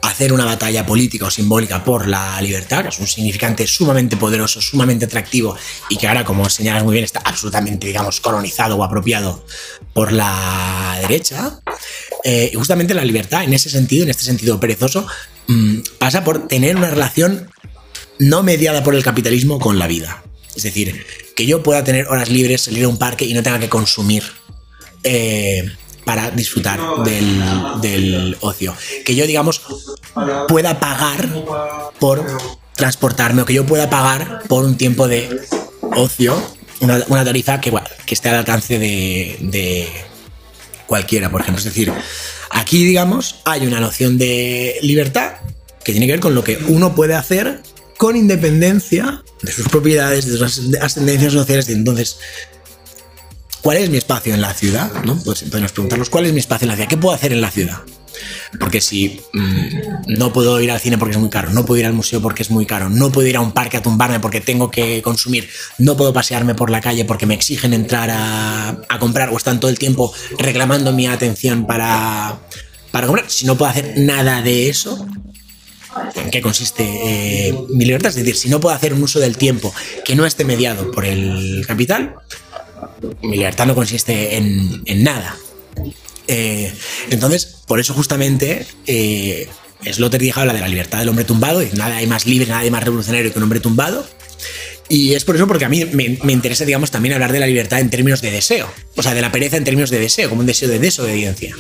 [0.03, 4.61] hacer una batalla política o simbólica por la libertad, que es un significante sumamente poderoso,
[4.61, 5.57] sumamente atractivo
[5.89, 9.47] y que ahora, como señalas muy bien, está absolutamente, digamos, colonizado o apropiado
[9.93, 11.61] por la derecha.
[12.25, 15.07] Eh, y justamente la libertad, en ese sentido, en este sentido perezoso,
[15.47, 17.49] mmm, pasa por tener una relación
[18.19, 20.23] no mediada por el capitalismo con la vida.
[20.55, 23.61] Es decir, que yo pueda tener horas libres, salir a un parque y no tenga
[23.61, 24.25] que consumir.
[25.05, 25.65] Eh,
[26.05, 27.43] para disfrutar del,
[27.81, 28.75] del, ocio.
[29.05, 29.63] Que yo, digamos,
[30.49, 31.29] pueda pagar
[31.99, 32.27] por
[32.75, 35.41] transportarme o que yo pueda pagar por un tiempo de
[35.97, 36.41] ocio,
[36.81, 37.73] una, tarifa que,
[38.07, 39.89] que esté al alcance de, de
[40.87, 41.59] cualquiera, por ejemplo.
[41.59, 41.93] Es decir,
[42.51, 45.35] aquí, digamos, hay una noción de libertad
[45.85, 47.63] que tiene que ver con lo que uno puede hacer
[47.97, 51.69] con independencia de sus propiedades, de sus ascendencias sociales.
[51.69, 52.19] Y entonces,
[53.63, 54.91] ¿cuál es mi espacio en la ciudad?
[55.05, 55.19] ¿no?
[55.25, 56.89] Pues podemos preguntarnos, ¿cuál es mi espacio en la ciudad?
[56.89, 57.79] ¿Qué puedo hacer en la ciudad?
[58.61, 59.69] Porque si mmm,
[60.19, 62.43] no puedo ir al cine porque es muy caro, no puedo ir al museo porque
[62.43, 65.49] es muy caro, no puedo ir a un parque a tumbarme porque tengo que consumir,
[65.79, 69.61] no puedo pasearme por la calle porque me exigen entrar a, a comprar o están
[69.61, 72.41] todo el tiempo reclamando mi atención para,
[72.91, 75.07] para comprar, si no puedo hacer nada de eso,
[76.15, 78.11] ¿En qué consiste eh, mi libertad?
[78.11, 81.05] Es decir, si no puedo hacer un uso del tiempo que no esté mediado por
[81.05, 82.15] el capital,
[83.23, 85.37] mi libertad no consiste en, en nada.
[86.29, 86.73] Eh,
[87.11, 89.49] entonces, por eso justamente eh,
[89.91, 92.71] Sloterdijk habla de la libertad del hombre tumbado, y nada hay más libre, nada hay
[92.71, 94.07] más revolucionario que un hombre tumbado.
[94.89, 97.47] Y es por eso porque a mí me, me, interesa, digamos, también hablar de la
[97.47, 98.71] libertad en términos de deseo.
[98.97, 101.57] O sea, de la pereza en términos de deseo, como un deseo de desobediencia.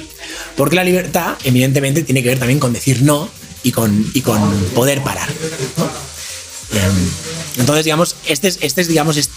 [0.56, 3.30] Porque la libertad, evidentemente, tiene que ver también con decir no
[3.62, 4.40] y con, y con
[4.74, 5.28] poder parar.
[7.58, 9.30] Entonces, digamos, este es, este es digamos,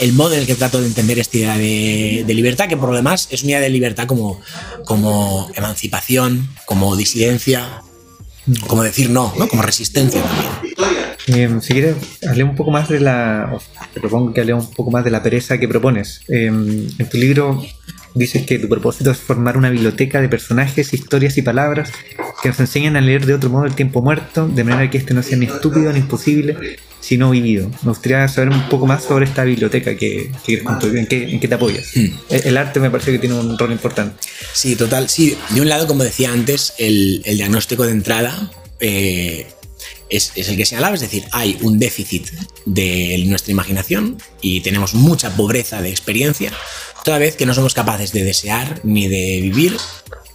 [0.00, 2.96] el modo en el que trato de entender esta idea de, libertad, que por lo
[2.96, 4.40] demás es una idea de libertad como,
[4.84, 7.82] como emancipación, como disidencia,
[8.66, 9.48] como decir no, ¿no?
[9.48, 10.48] como resistencia también.
[11.26, 11.96] Eh, si quieres,
[12.26, 13.58] hable un poco más de la.
[13.92, 16.22] Te propongo que hable un poco más de la pereza que propones.
[16.26, 17.62] Eh, en tu libro
[18.14, 21.90] dices que tu propósito es formar una biblioteca de personajes, historias y palabras
[22.42, 25.14] que nos enseñan a leer de otro modo el tiempo muerto, de manera que este
[25.14, 27.70] no sea ni estúpido ni imposible, sino vivido.
[27.82, 31.48] Me gustaría saber un poco más sobre esta biblioteca que, que en, qué, en, qué,
[31.48, 31.90] te apoyas.
[31.94, 32.08] Mm.
[32.28, 34.16] El, arte me parece que tiene un rol importante.
[34.52, 35.08] Sí, total.
[35.08, 38.50] Sí, de un lado, como decía antes, el, el diagnóstico de entrada.
[38.80, 39.46] Eh,
[40.10, 42.28] es, es, el que señalaba, es decir, hay un déficit
[42.64, 46.52] de nuestra imaginación y tenemos mucha pobreza de experiencia,
[47.04, 49.76] toda vez que no somos capaces de desear ni de vivir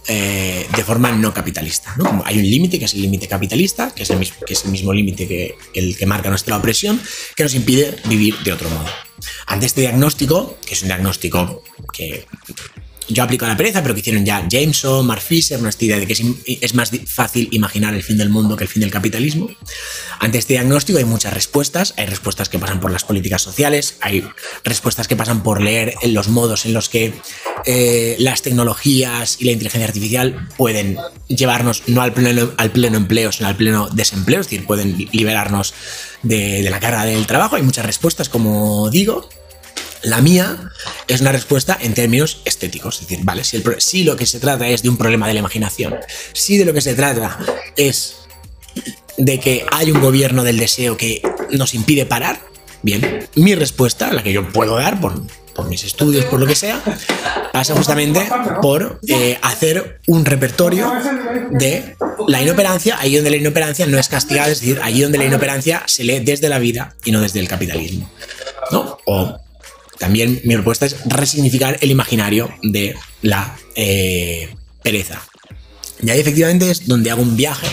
[0.06, 1.94] eh, de forma no capitalista.
[1.96, 2.22] ¿no?
[2.26, 4.70] Hay un límite, que es el límite capitalista, que es el mismo, que es el
[4.70, 7.00] mismo límite que el que marca nuestra opresión,
[7.34, 8.86] que nos impide vivir de otro modo.
[9.46, 12.26] Ante este diagnóstico, que es un diagnóstico que
[13.08, 16.14] yo aplico la pereza, pero que hicieron ya Jameson, Mark Fisher, una idea de que
[16.60, 19.50] es, más fácil imaginar el fin del mundo que el fin del capitalismo.
[20.20, 24.26] Ante este diagnóstico hay muchas respuestas, hay respuestas que pasan por las políticas sociales, hay
[24.64, 27.12] respuestas que pasan por leer los modos en los que
[27.66, 30.96] eh, las tecnologías y la inteligencia artificial pueden
[31.28, 35.74] llevarnos no al pleno, al pleno empleo, sino al pleno desempleo, es decir, pueden liberarnos
[36.22, 37.56] de la carga del trabajo.
[37.56, 39.28] Hay muchas respuestas, como digo,
[40.04, 40.70] la mía
[41.08, 43.00] es una respuesta en términos estéticos.
[43.00, 45.96] Es decir, vale, si, lo que se trata es de un problema de la imaginación,
[46.32, 47.38] si de lo que se trata
[47.76, 48.16] es
[49.16, 52.40] de que hay un gobierno del deseo que nos impide parar,
[52.82, 55.22] bien, mi respuesta, la que yo puedo dar por,
[55.54, 56.82] por mis estudios, por lo que sea,
[57.52, 58.28] pasa justamente
[58.60, 60.92] por eh, hacer un repertorio
[61.52, 65.24] de la inoperancia, ahí donde la inoperancia no es castigada, es decir, allí donde la
[65.24, 68.10] inoperancia se lee desde la vida y no desde el capitalismo.
[68.70, 68.98] ¿no?
[69.06, 69.43] O
[70.04, 75.18] también mi propuesta es resignificar el imaginario de la eh, pereza.
[76.02, 77.66] Y ahí efectivamente es donde hago un viaje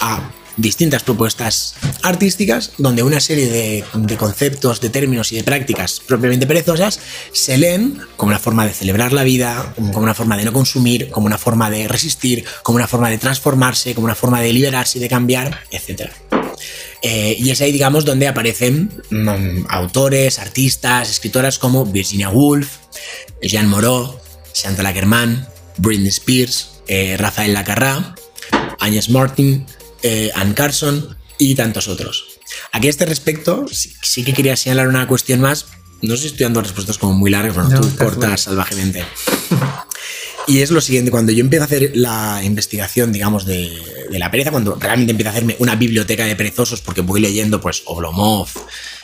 [0.00, 6.00] a distintas propuestas artísticas donde una serie de, de, conceptos, de términos y de prácticas
[6.00, 6.98] propiamente perezosas
[7.30, 11.10] se leen como una forma de celebrar la vida, como una forma de no consumir,
[11.10, 14.96] como una forma de resistir, como una forma de transformarse, como una forma de liberarse
[14.96, 16.10] y de cambiar, etc.
[17.02, 22.76] Eh, y es ahí, digamos, donde aparecen um, autores, artistas, escritoras como Virginia Woolf,
[23.42, 24.20] Jean Moreau,
[24.52, 28.14] Chantal Ackerman, Britney Spears, eh, Rafael Lacarra,
[28.80, 29.66] Agnes Martin,
[30.02, 32.24] eh, Anne Carson y tantos otros.
[32.72, 35.66] Aquí a este respecto, sí, sí, que quería señalar una cuestión más.
[36.02, 39.04] No sé si estoy dando respuestas como muy largas, bueno, no, tú cortas salvajemente.
[40.46, 43.70] Y es lo siguiente, cuando yo empiezo a hacer la investigación, digamos, de,
[44.10, 47.60] de, la pereza, cuando realmente empiezo a hacerme una biblioteca de perezosos, porque voy leyendo,
[47.60, 48.48] pues, Oblomov,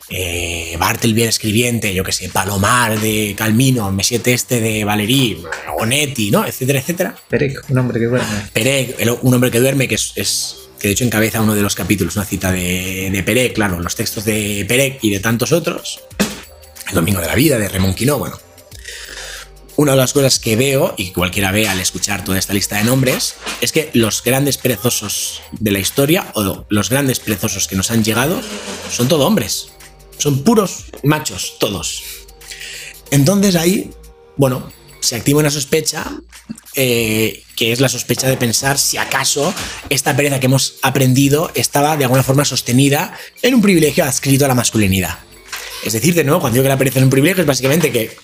[0.09, 5.43] eh, Bartleby el escribiente, yo que sé, Palomar de Calmino, Messier Este de Valerí,
[5.79, 6.47] Onetti, ¿no?
[6.47, 7.17] Etcétera, etcétera.
[7.29, 8.29] Perec, un hombre que duerme.
[8.53, 11.75] Perec, un hombre que duerme, que es, es que de hecho encabeza uno de los
[11.75, 16.01] capítulos, una cita de, de Perec, claro, los textos de Perec y de tantos otros.
[16.89, 18.39] El Domingo de la Vida, de Raymond Quinault, bueno,
[19.77, 22.85] una de las cosas que veo, y cualquiera ve al escuchar toda esta lista de
[22.85, 27.91] nombres, es que los grandes perezosos de la historia, o los grandes perezosos que nos
[27.91, 28.41] han llegado,
[28.91, 29.69] son todos hombres.
[30.19, 32.03] Son puros machos, todos.
[33.11, 33.91] Entonces ahí,
[34.37, 36.11] bueno, se activa una sospecha,
[36.75, 39.55] eh, que es la sospecha de pensar si acaso
[39.91, 44.49] esta pereza que hemos aprendido estaba de alguna forma sostenida en un privilegio adscrito a
[44.49, 45.19] la masculinidad.
[45.85, 48.17] Es decir, de nuevo, cuando digo que la pereza es un privilegio, es básicamente que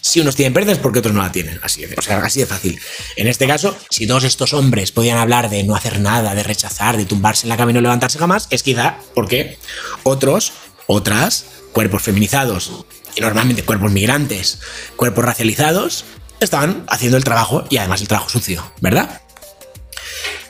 [0.00, 1.58] si unos tienen es porque otros no la tienen.
[1.62, 2.80] Así de, o sea, así de fácil.
[3.16, 6.96] En este caso, si todos estos hombres podían hablar de no hacer nada, de rechazar,
[6.96, 9.58] de tumbarse en la cama y no levantarse jamás, es quizá porque
[10.02, 10.52] otros,
[10.86, 12.84] otras, cuerpos feminizados,
[13.14, 14.60] y normalmente cuerpos migrantes,
[14.96, 16.04] cuerpos racializados,
[16.40, 19.20] estaban haciendo el trabajo y además el trabajo sucio, ¿verdad?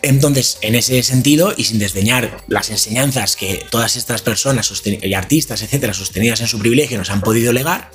[0.03, 5.63] Entonces, en ese sentido, y sin desdeñar las enseñanzas que todas estas personas y artistas,
[5.63, 7.91] etcétera, sostenidas en su privilegio, nos han podido legar,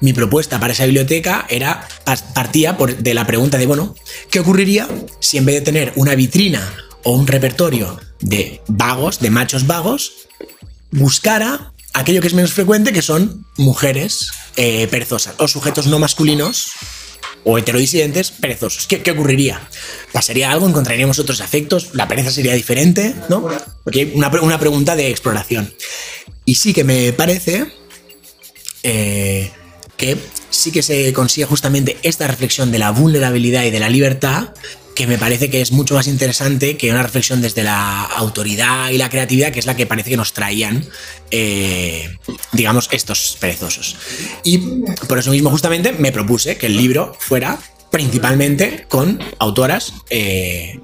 [0.00, 1.88] mi propuesta para esa biblioteca era
[2.34, 3.94] partía de la pregunta de, bueno,
[4.30, 4.88] ¿qué ocurriría
[5.20, 10.28] si en vez de tener una vitrina o un repertorio de vagos, de machos vagos,
[10.90, 16.72] buscara aquello que es menos frecuente, que son mujeres eh, perezosas o sujetos no masculinos
[17.44, 18.86] o heterodisidentes perezosos.
[18.86, 19.60] ¿Qué, ¿Qué, ocurriría?
[20.12, 20.68] ¿Pasaría algo?
[20.68, 21.90] ¿Encontraríamos otros afectos?
[21.94, 23.14] ¿La pereza sería diferente?
[23.28, 23.48] ¿No?
[23.84, 25.72] Porque una, una pregunta de exploración.
[26.44, 27.66] Y sí que me parece
[28.82, 29.50] eh,
[29.96, 30.16] que
[30.50, 34.54] sí que se consigue justamente esta reflexión de la vulnerabilidad y de la libertad
[34.98, 38.98] que me parece que es mucho más interesante que una reflexión desde la autoridad y
[38.98, 40.84] la creatividad, que es la que parece que nos traían,
[41.30, 42.18] eh,
[42.50, 43.94] digamos, estos perezosos.
[44.42, 44.58] Y
[45.06, 47.60] por eso mismo justamente me propuse que el libro fuera
[47.92, 50.80] principalmente con autoras eh,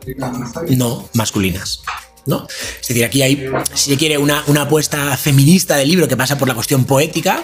[0.68, 1.82] no masculinas.
[2.24, 2.46] ¿no?
[2.80, 6.38] Es decir, aquí hay, si se quiere, una, una apuesta feminista del libro que pasa
[6.38, 7.42] por la cuestión poética,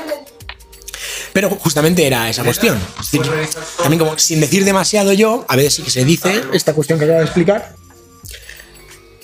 [1.33, 2.79] pero justamente era esa cuestión.
[3.01, 3.31] Es decir,
[3.79, 7.05] también como sin decir demasiado yo, a veces sí que se dice esta cuestión que
[7.05, 7.75] acabo de explicar.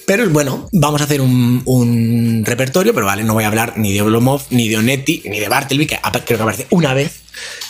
[0.07, 3.92] Pero bueno, vamos a hacer un, un repertorio, pero vale, no voy a hablar ni
[3.92, 7.22] de Oblomov, ni de Onetti, ni de Bartleby, que creo que aparece una vez,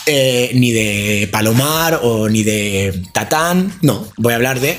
[0.04, 3.72] eh, ni de Palomar o ni de Tatán.
[3.80, 4.78] No, voy a hablar de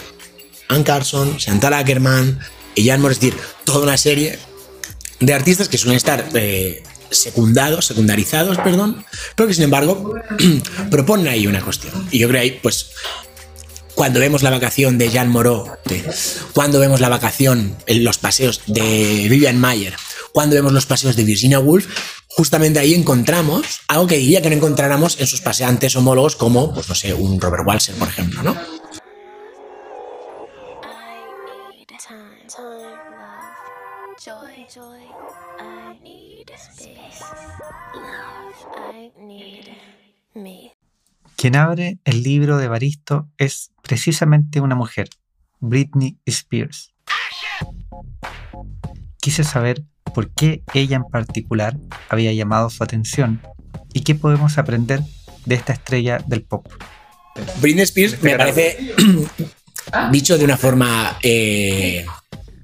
[0.68, 2.40] Ann Carson, Chantal Ackerman
[2.76, 4.38] y Jan Moore, es decir, toda una serie
[5.20, 9.06] de artistas que suelen estar eh, secundados, secundarizados, perdón,
[9.36, 10.14] pero que sin embargo
[10.92, 12.08] proponen ahí una cuestión.
[12.12, 12.92] Y yo creo ahí, pues,
[13.96, 15.72] cuando vemos la vacación de Jean Moreau,
[16.54, 19.96] cuando vemos la vacación en los paseos de Vivian Mayer,
[20.32, 21.88] cuando vemos los paseos de Virginia Woolf,
[22.28, 26.88] justamente ahí encontramos algo que diría que no encontráramos en sus paseantes homólogos como, pues
[26.88, 28.56] no sé, un Robert Walser, por ejemplo, ¿no?
[41.36, 45.10] Quien abre el libro de Baristo es precisamente una mujer,
[45.60, 46.94] Britney Spears.
[49.20, 49.84] Quise saber
[50.16, 51.78] por qué ella en particular
[52.10, 53.42] había llamado su atención
[53.94, 55.02] y qué podemos aprender
[55.46, 56.66] de esta estrella del pop.
[57.62, 58.96] Britney Spears me parece
[60.12, 62.06] dicho de una forma eh,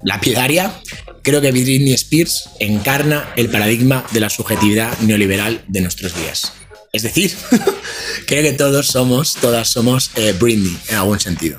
[0.04, 0.80] lapidaria.
[1.22, 6.52] Creo que Britney Spears encarna el paradigma de la subjetividad neoliberal de nuestros días.
[6.92, 7.32] Es decir,
[8.26, 11.58] creo que todos somos, todas somos eh, Britney en algún sentido.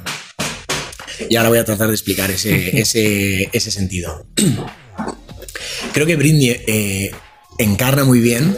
[1.30, 2.80] Y ahora voy a tratar de explicar ese,
[3.54, 4.26] ese, sentido.
[5.93, 7.12] Creo que Britney eh,
[7.58, 8.56] encarna muy bien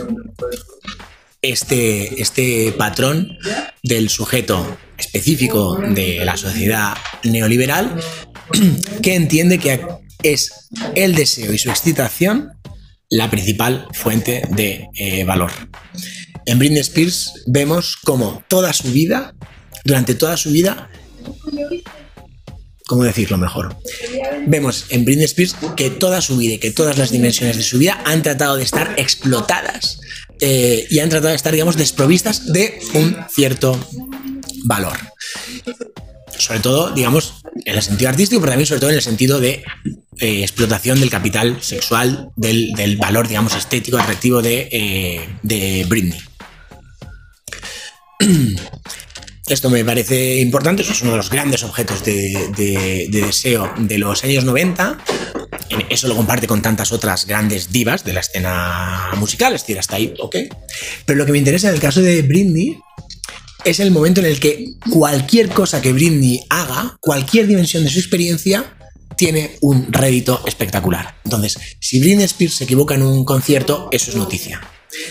[1.42, 3.38] este, este patrón
[3.84, 8.00] del sujeto específico de la sociedad neoliberal
[9.02, 9.80] que entiende que
[10.24, 12.52] es el deseo y su excitación
[13.10, 15.52] la principal fuente de eh, valor.
[16.46, 19.34] En Britney Spears vemos como toda su vida,
[19.86, 20.90] durante toda su vida,
[22.88, 23.78] ¿cómo decirlo mejor?
[24.48, 27.78] Vemos en Britney Spears que toda su vida y que todas las dimensiones de su
[27.78, 30.00] vida han tratado de estar explotadas
[30.40, 33.80] eh, y han tratado de estar, digamos, desprovistas de un cierto
[34.66, 34.98] valor.
[36.38, 39.64] Sobre todo, digamos, en el sentido artístico, pero también sobre todo en el sentido de
[40.20, 46.20] eh, explotación del capital sexual, del, valor, digamos, estético, atractivo de, eh, de Britney.
[49.48, 54.44] Esto me parece importante, es uno de los grandes objetos de, deseo de los años
[54.44, 54.98] 90.
[55.90, 59.96] Eso lo comparte con tantas otras grandes divas de la escena musical, es decir, hasta
[59.96, 60.36] ahí, ok.
[61.06, 62.78] Pero lo que me interesa en el caso de Britney
[63.68, 68.00] es el momento en el que cualquier cosa que Britney haga, cualquier dimensión de su
[68.00, 68.78] experiencia,
[69.18, 71.16] tiene un rédito espectacular.
[71.26, 74.62] Entonces, si Britney Spears se equivoca en un concierto, eso es noticia.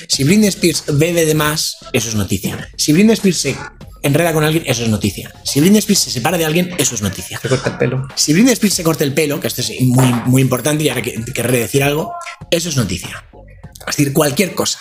[0.09, 2.71] Si Britney Spears bebe de más, eso es noticia.
[2.79, 3.57] Si Britney Spears se
[4.03, 5.35] enreda con alguien, eso es noticia.
[5.45, 7.39] Si Britney Spears se separa de alguien, eso es noticia.
[7.39, 8.09] Se corta el pelo.
[8.15, 11.03] Si Britney Spears se corta el pelo, que esto es muy, muy importante y ahora
[11.03, 12.15] querré decir algo,
[12.51, 13.23] eso es noticia.
[13.81, 14.79] Es decir, cualquier cosa.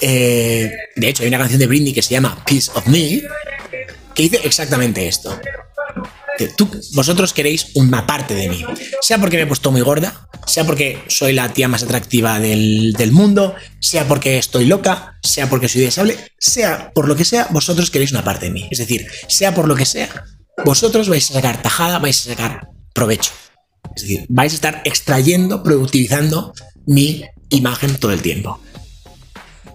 [0.00, 3.22] Eh, de hecho, hay una canción de Britney que se llama Piece of Me,
[4.14, 5.38] que dice exactamente esto
[6.48, 8.64] tú, vosotros queréis una parte de mí.
[9.00, 13.12] Sea porque me he puesto muy gorda, sea porque soy la tía más atractiva del,
[13.12, 17.90] mundo, sea porque estoy loca, sea porque soy deseable, sea por lo que sea, vosotros
[17.90, 18.68] queréis una parte de mí.
[18.70, 20.24] Es decir, sea por lo que sea,
[20.64, 23.32] vosotros vais a sacar tajada, vais a sacar provecho.
[23.96, 26.54] Es decir, vais a estar extrayendo, productivizando
[26.86, 28.60] mi imagen todo el tiempo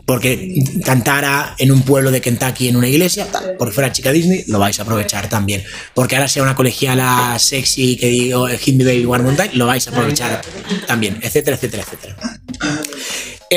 [0.06, 0.54] porque
[0.84, 3.28] cantara en un pueblo de Kentucky en una iglesia,
[3.58, 5.64] porque fuera chica Disney, lo vais a aprovechar también.
[5.94, 9.88] Porque ahora sea una colegiala sexy que digo Hit Me Baby One Time, lo vais
[9.88, 10.42] a aprovechar
[10.88, 12.16] también, etcétera, etcétera, etcétera.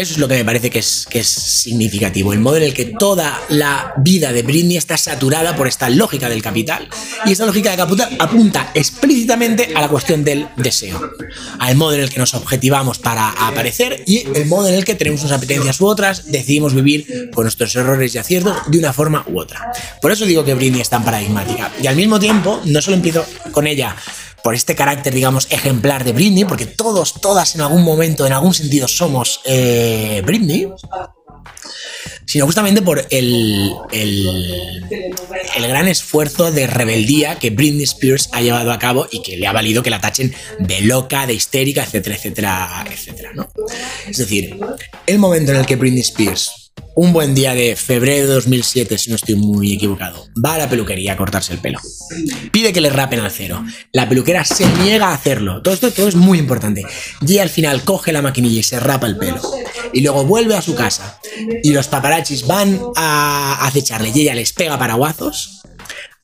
[0.01, 2.33] Eso es lo que me parece que es, que es significativo.
[2.33, 6.29] El modo en el que toda la vida de Britney está saturada por esta lógica
[6.29, 6.89] del capital.
[7.27, 11.11] Y esta lógica del capital apunta explícitamente a la cuestión del deseo.
[11.59, 14.95] Al modo en el que nos objetivamos para aparecer y el modo en el que
[14.95, 19.25] tenemos unas apetencias u otras, decidimos vivir con nuestros errores y aciertos de una forma
[19.27, 19.73] u otra.
[20.01, 21.73] Por eso digo que Britney es tan paradigmática.
[21.83, 23.97] Y al mismo tiempo, no solo empiezo con ella
[24.43, 28.55] por este carácter, digamos, ejemplar de Britney, porque todos, todas en algún momento, en algún
[28.55, 30.69] sentido somos eh, Britney,
[32.25, 34.85] sino justamente por el, el,
[35.57, 39.47] el, gran esfuerzo de rebeldía que Britney Spears ha llevado a cabo y que le
[39.47, 43.49] ha valido que la tachen de loca, de histérica, etcétera, etcétera, etcétera, ¿no?
[44.07, 44.59] Es decir,
[45.07, 49.11] el momento en el que Britney Spears un buen día de febrero de 2007, si
[49.11, 51.79] no estoy muy equivocado, va a la peluquería a cortarse el pelo.
[52.51, 53.65] Pide que le rapen al cero.
[53.93, 55.63] La peluquera se niega a hacerlo.
[55.63, 56.85] Todo esto es muy importante.
[57.27, 59.41] Y al final coge la maquinilla y se rapa el pelo.
[59.93, 61.21] Y luego vuelve a su casa.
[61.63, 65.63] Y los paparachis van a acecharle y ella les pega paraguazos.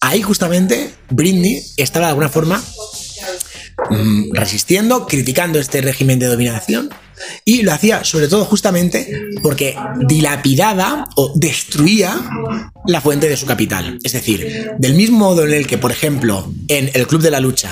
[0.01, 2.63] Ahí justamente Britney estaba de alguna forma
[3.91, 6.91] mm, resistiendo, criticando este régimen de dominación
[7.45, 9.13] y lo hacía sobre todo justamente
[9.43, 12.17] porque dilapidaba o destruía
[12.87, 13.99] la fuente de su capital.
[14.03, 17.41] Es decir, del mismo modo en el que, por ejemplo, en el Club de la
[17.41, 17.71] Lucha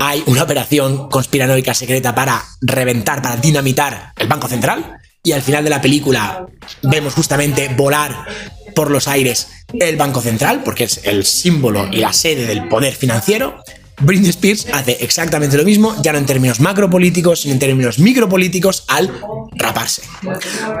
[0.00, 5.64] hay una operación conspiranoica secreta para reventar, para dinamitar el Banco Central, y al final
[5.64, 6.46] de la película
[6.82, 8.26] vemos justamente volar
[8.74, 12.94] por los aires el Banco Central, porque es el símbolo y la sede del poder
[12.94, 13.62] financiero,
[14.00, 18.84] Britney Spears hace exactamente lo mismo, ya no en términos macropolíticos, sino en términos micropolíticos,
[18.88, 19.10] al
[19.52, 20.02] raparse.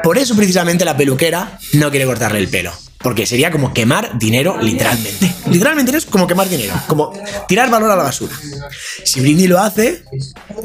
[0.02, 2.72] Por eso precisamente la peluquera no quiere cortarle el pelo.
[3.04, 5.30] Porque sería como quemar dinero literalmente.
[5.50, 7.12] Literalmente es como quemar dinero, como
[7.46, 8.34] tirar valor a la basura.
[9.04, 10.02] Si Britney lo hace,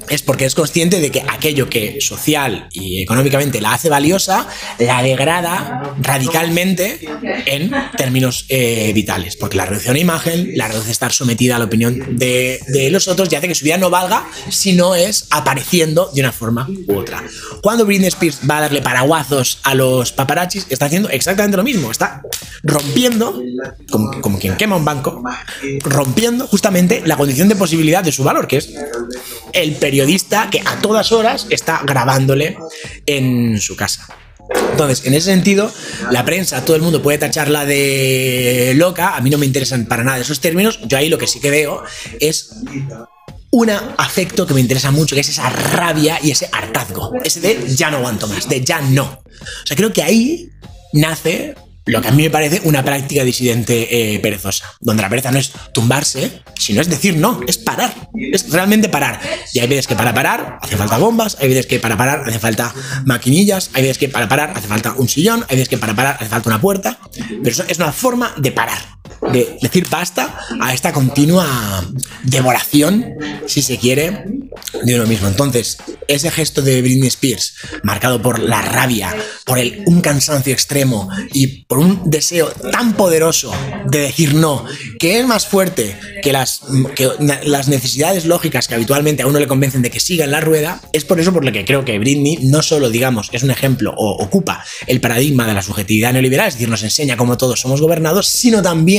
[0.08, 4.48] es porque es consciente de que aquello que social y económicamente la hace valiosa,
[4.80, 7.10] la degrada radicalmente
[7.46, 9.36] en términos eh, vitales.
[9.36, 12.90] Porque la reducción a imagen, la reduce a estar sometida a la opinión de, de
[12.90, 16.32] los otros y hace que su vida no valga si no es apareciendo de una
[16.32, 17.22] forma u otra.
[17.62, 21.92] Cuando Britney Spears va a darle paraguazos a los paparachis, está haciendo exactamente lo mismo.
[21.92, 22.22] Está
[22.64, 23.42] rompiendo,
[23.90, 25.24] como, quien quema un banco,
[25.84, 28.70] rompiendo justamente la condición de posibilidad de su valor, que es
[29.54, 32.58] el periodista que a todas horas está grabándole
[33.06, 34.08] en su casa.
[34.72, 35.72] Entonces, en ese sentido,
[36.10, 40.04] la prensa, todo el mundo puede tacharla de loca, a mí no me interesan para
[40.04, 41.84] nada esos términos, yo ahí lo que sí que veo
[42.20, 42.56] es
[43.52, 47.76] un afecto que me interesa mucho, que es esa rabia y ese hartazgo, ese de
[47.76, 49.04] ya no aguanto más, de ya no.
[49.04, 50.50] O sea, creo que ahí
[50.94, 51.56] nace
[51.86, 55.40] lo que a mí me parece una práctica disidente eh, perezosa, donde la pereza no
[55.40, 59.20] es tumbarse, sino es decir no, es parar, es realmente parar.
[59.54, 62.40] Y hay veces que para parar hace falta bombas, hay veces que para parar hace
[62.40, 62.74] falta
[63.06, 66.18] maquinillas, hay veces que para parar hace falta un sillón, hay veces que para parar
[66.20, 68.99] hace falta una puerta, pero eso es una forma de parar
[69.32, 71.84] de decir basta a esta continua
[72.24, 73.06] devoración,
[73.48, 74.26] si se quiere,
[74.84, 75.28] de uno mismo.
[75.28, 77.54] Entonces, ese gesto de Britney Spears,
[77.84, 83.52] marcado por la rabia, por el, un cansancio extremo y por un deseo tan poderoso
[83.86, 84.66] de decir no,
[85.00, 86.62] que es más fuerte que las,
[86.96, 87.10] que
[87.44, 90.82] las necesidades lógicas que habitualmente a uno le convencen de que siga en la rueda,
[90.94, 93.94] es por eso por lo que creo que Britney no solo, digamos, es un ejemplo
[93.96, 97.82] o ocupa el paradigma de la subjetividad neoliberal, es decir, nos enseña cómo todos somos
[97.82, 98.99] gobernados, sino también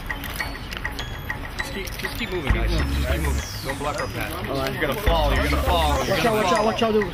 [1.73, 2.69] keep, just keep moving, guys.
[2.69, 3.43] Just keep moving.
[3.65, 4.31] Don't block our path.
[4.47, 4.71] Right.
[4.73, 5.33] You're gonna fall.
[5.33, 6.05] You're gonna fall.
[6.05, 6.35] You're watch out!
[6.35, 6.65] Watch out!
[6.65, 6.93] Watch out!
[6.93, 7.13] Dude.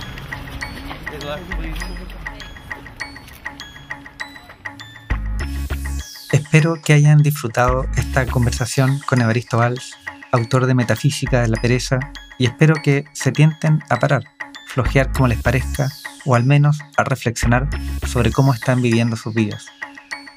[1.11, 2.07] Get left, please.
[6.31, 9.95] Espero que hayan disfrutado esta conversación con Evaristo Valls,
[10.31, 11.99] autor de Metafísica de la Pereza,
[12.37, 14.23] y espero que se tienten a parar,
[14.67, 15.89] flojear como les parezca,
[16.25, 17.69] o al menos a reflexionar
[18.05, 19.67] sobre cómo están viviendo sus vidas.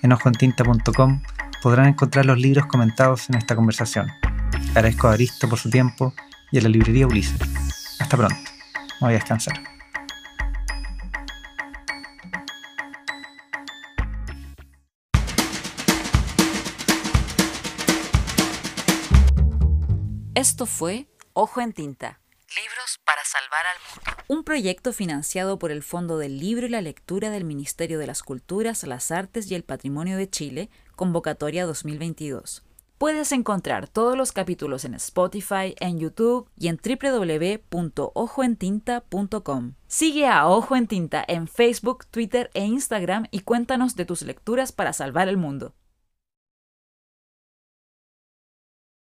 [0.03, 1.23] En ojoentinta.com
[1.63, 4.11] podrán encontrar los libros comentados en esta conversación.
[4.71, 6.15] Agradezco a Aristo por su tiempo
[6.51, 7.41] y a la librería Ulises.
[8.01, 8.37] Hasta pronto.
[9.01, 9.61] Me voy a descansar.
[20.35, 22.21] Esto fue Ojo en Tinta.
[22.49, 24.25] Libros para salvar al mundo.
[24.29, 28.23] un proyecto financiado por el Fondo del Libro y la Lectura del Ministerio de las
[28.23, 30.71] Culturas, las Artes y el Patrimonio de Chile,
[31.01, 32.63] convocatoria 2022.
[32.99, 39.73] Puedes encontrar todos los capítulos en Spotify, en YouTube y en www.ojoentinta.com.
[39.87, 44.73] Sigue a Ojo en Tinta en Facebook, Twitter e Instagram y cuéntanos de tus lecturas
[44.73, 45.73] para salvar el mundo.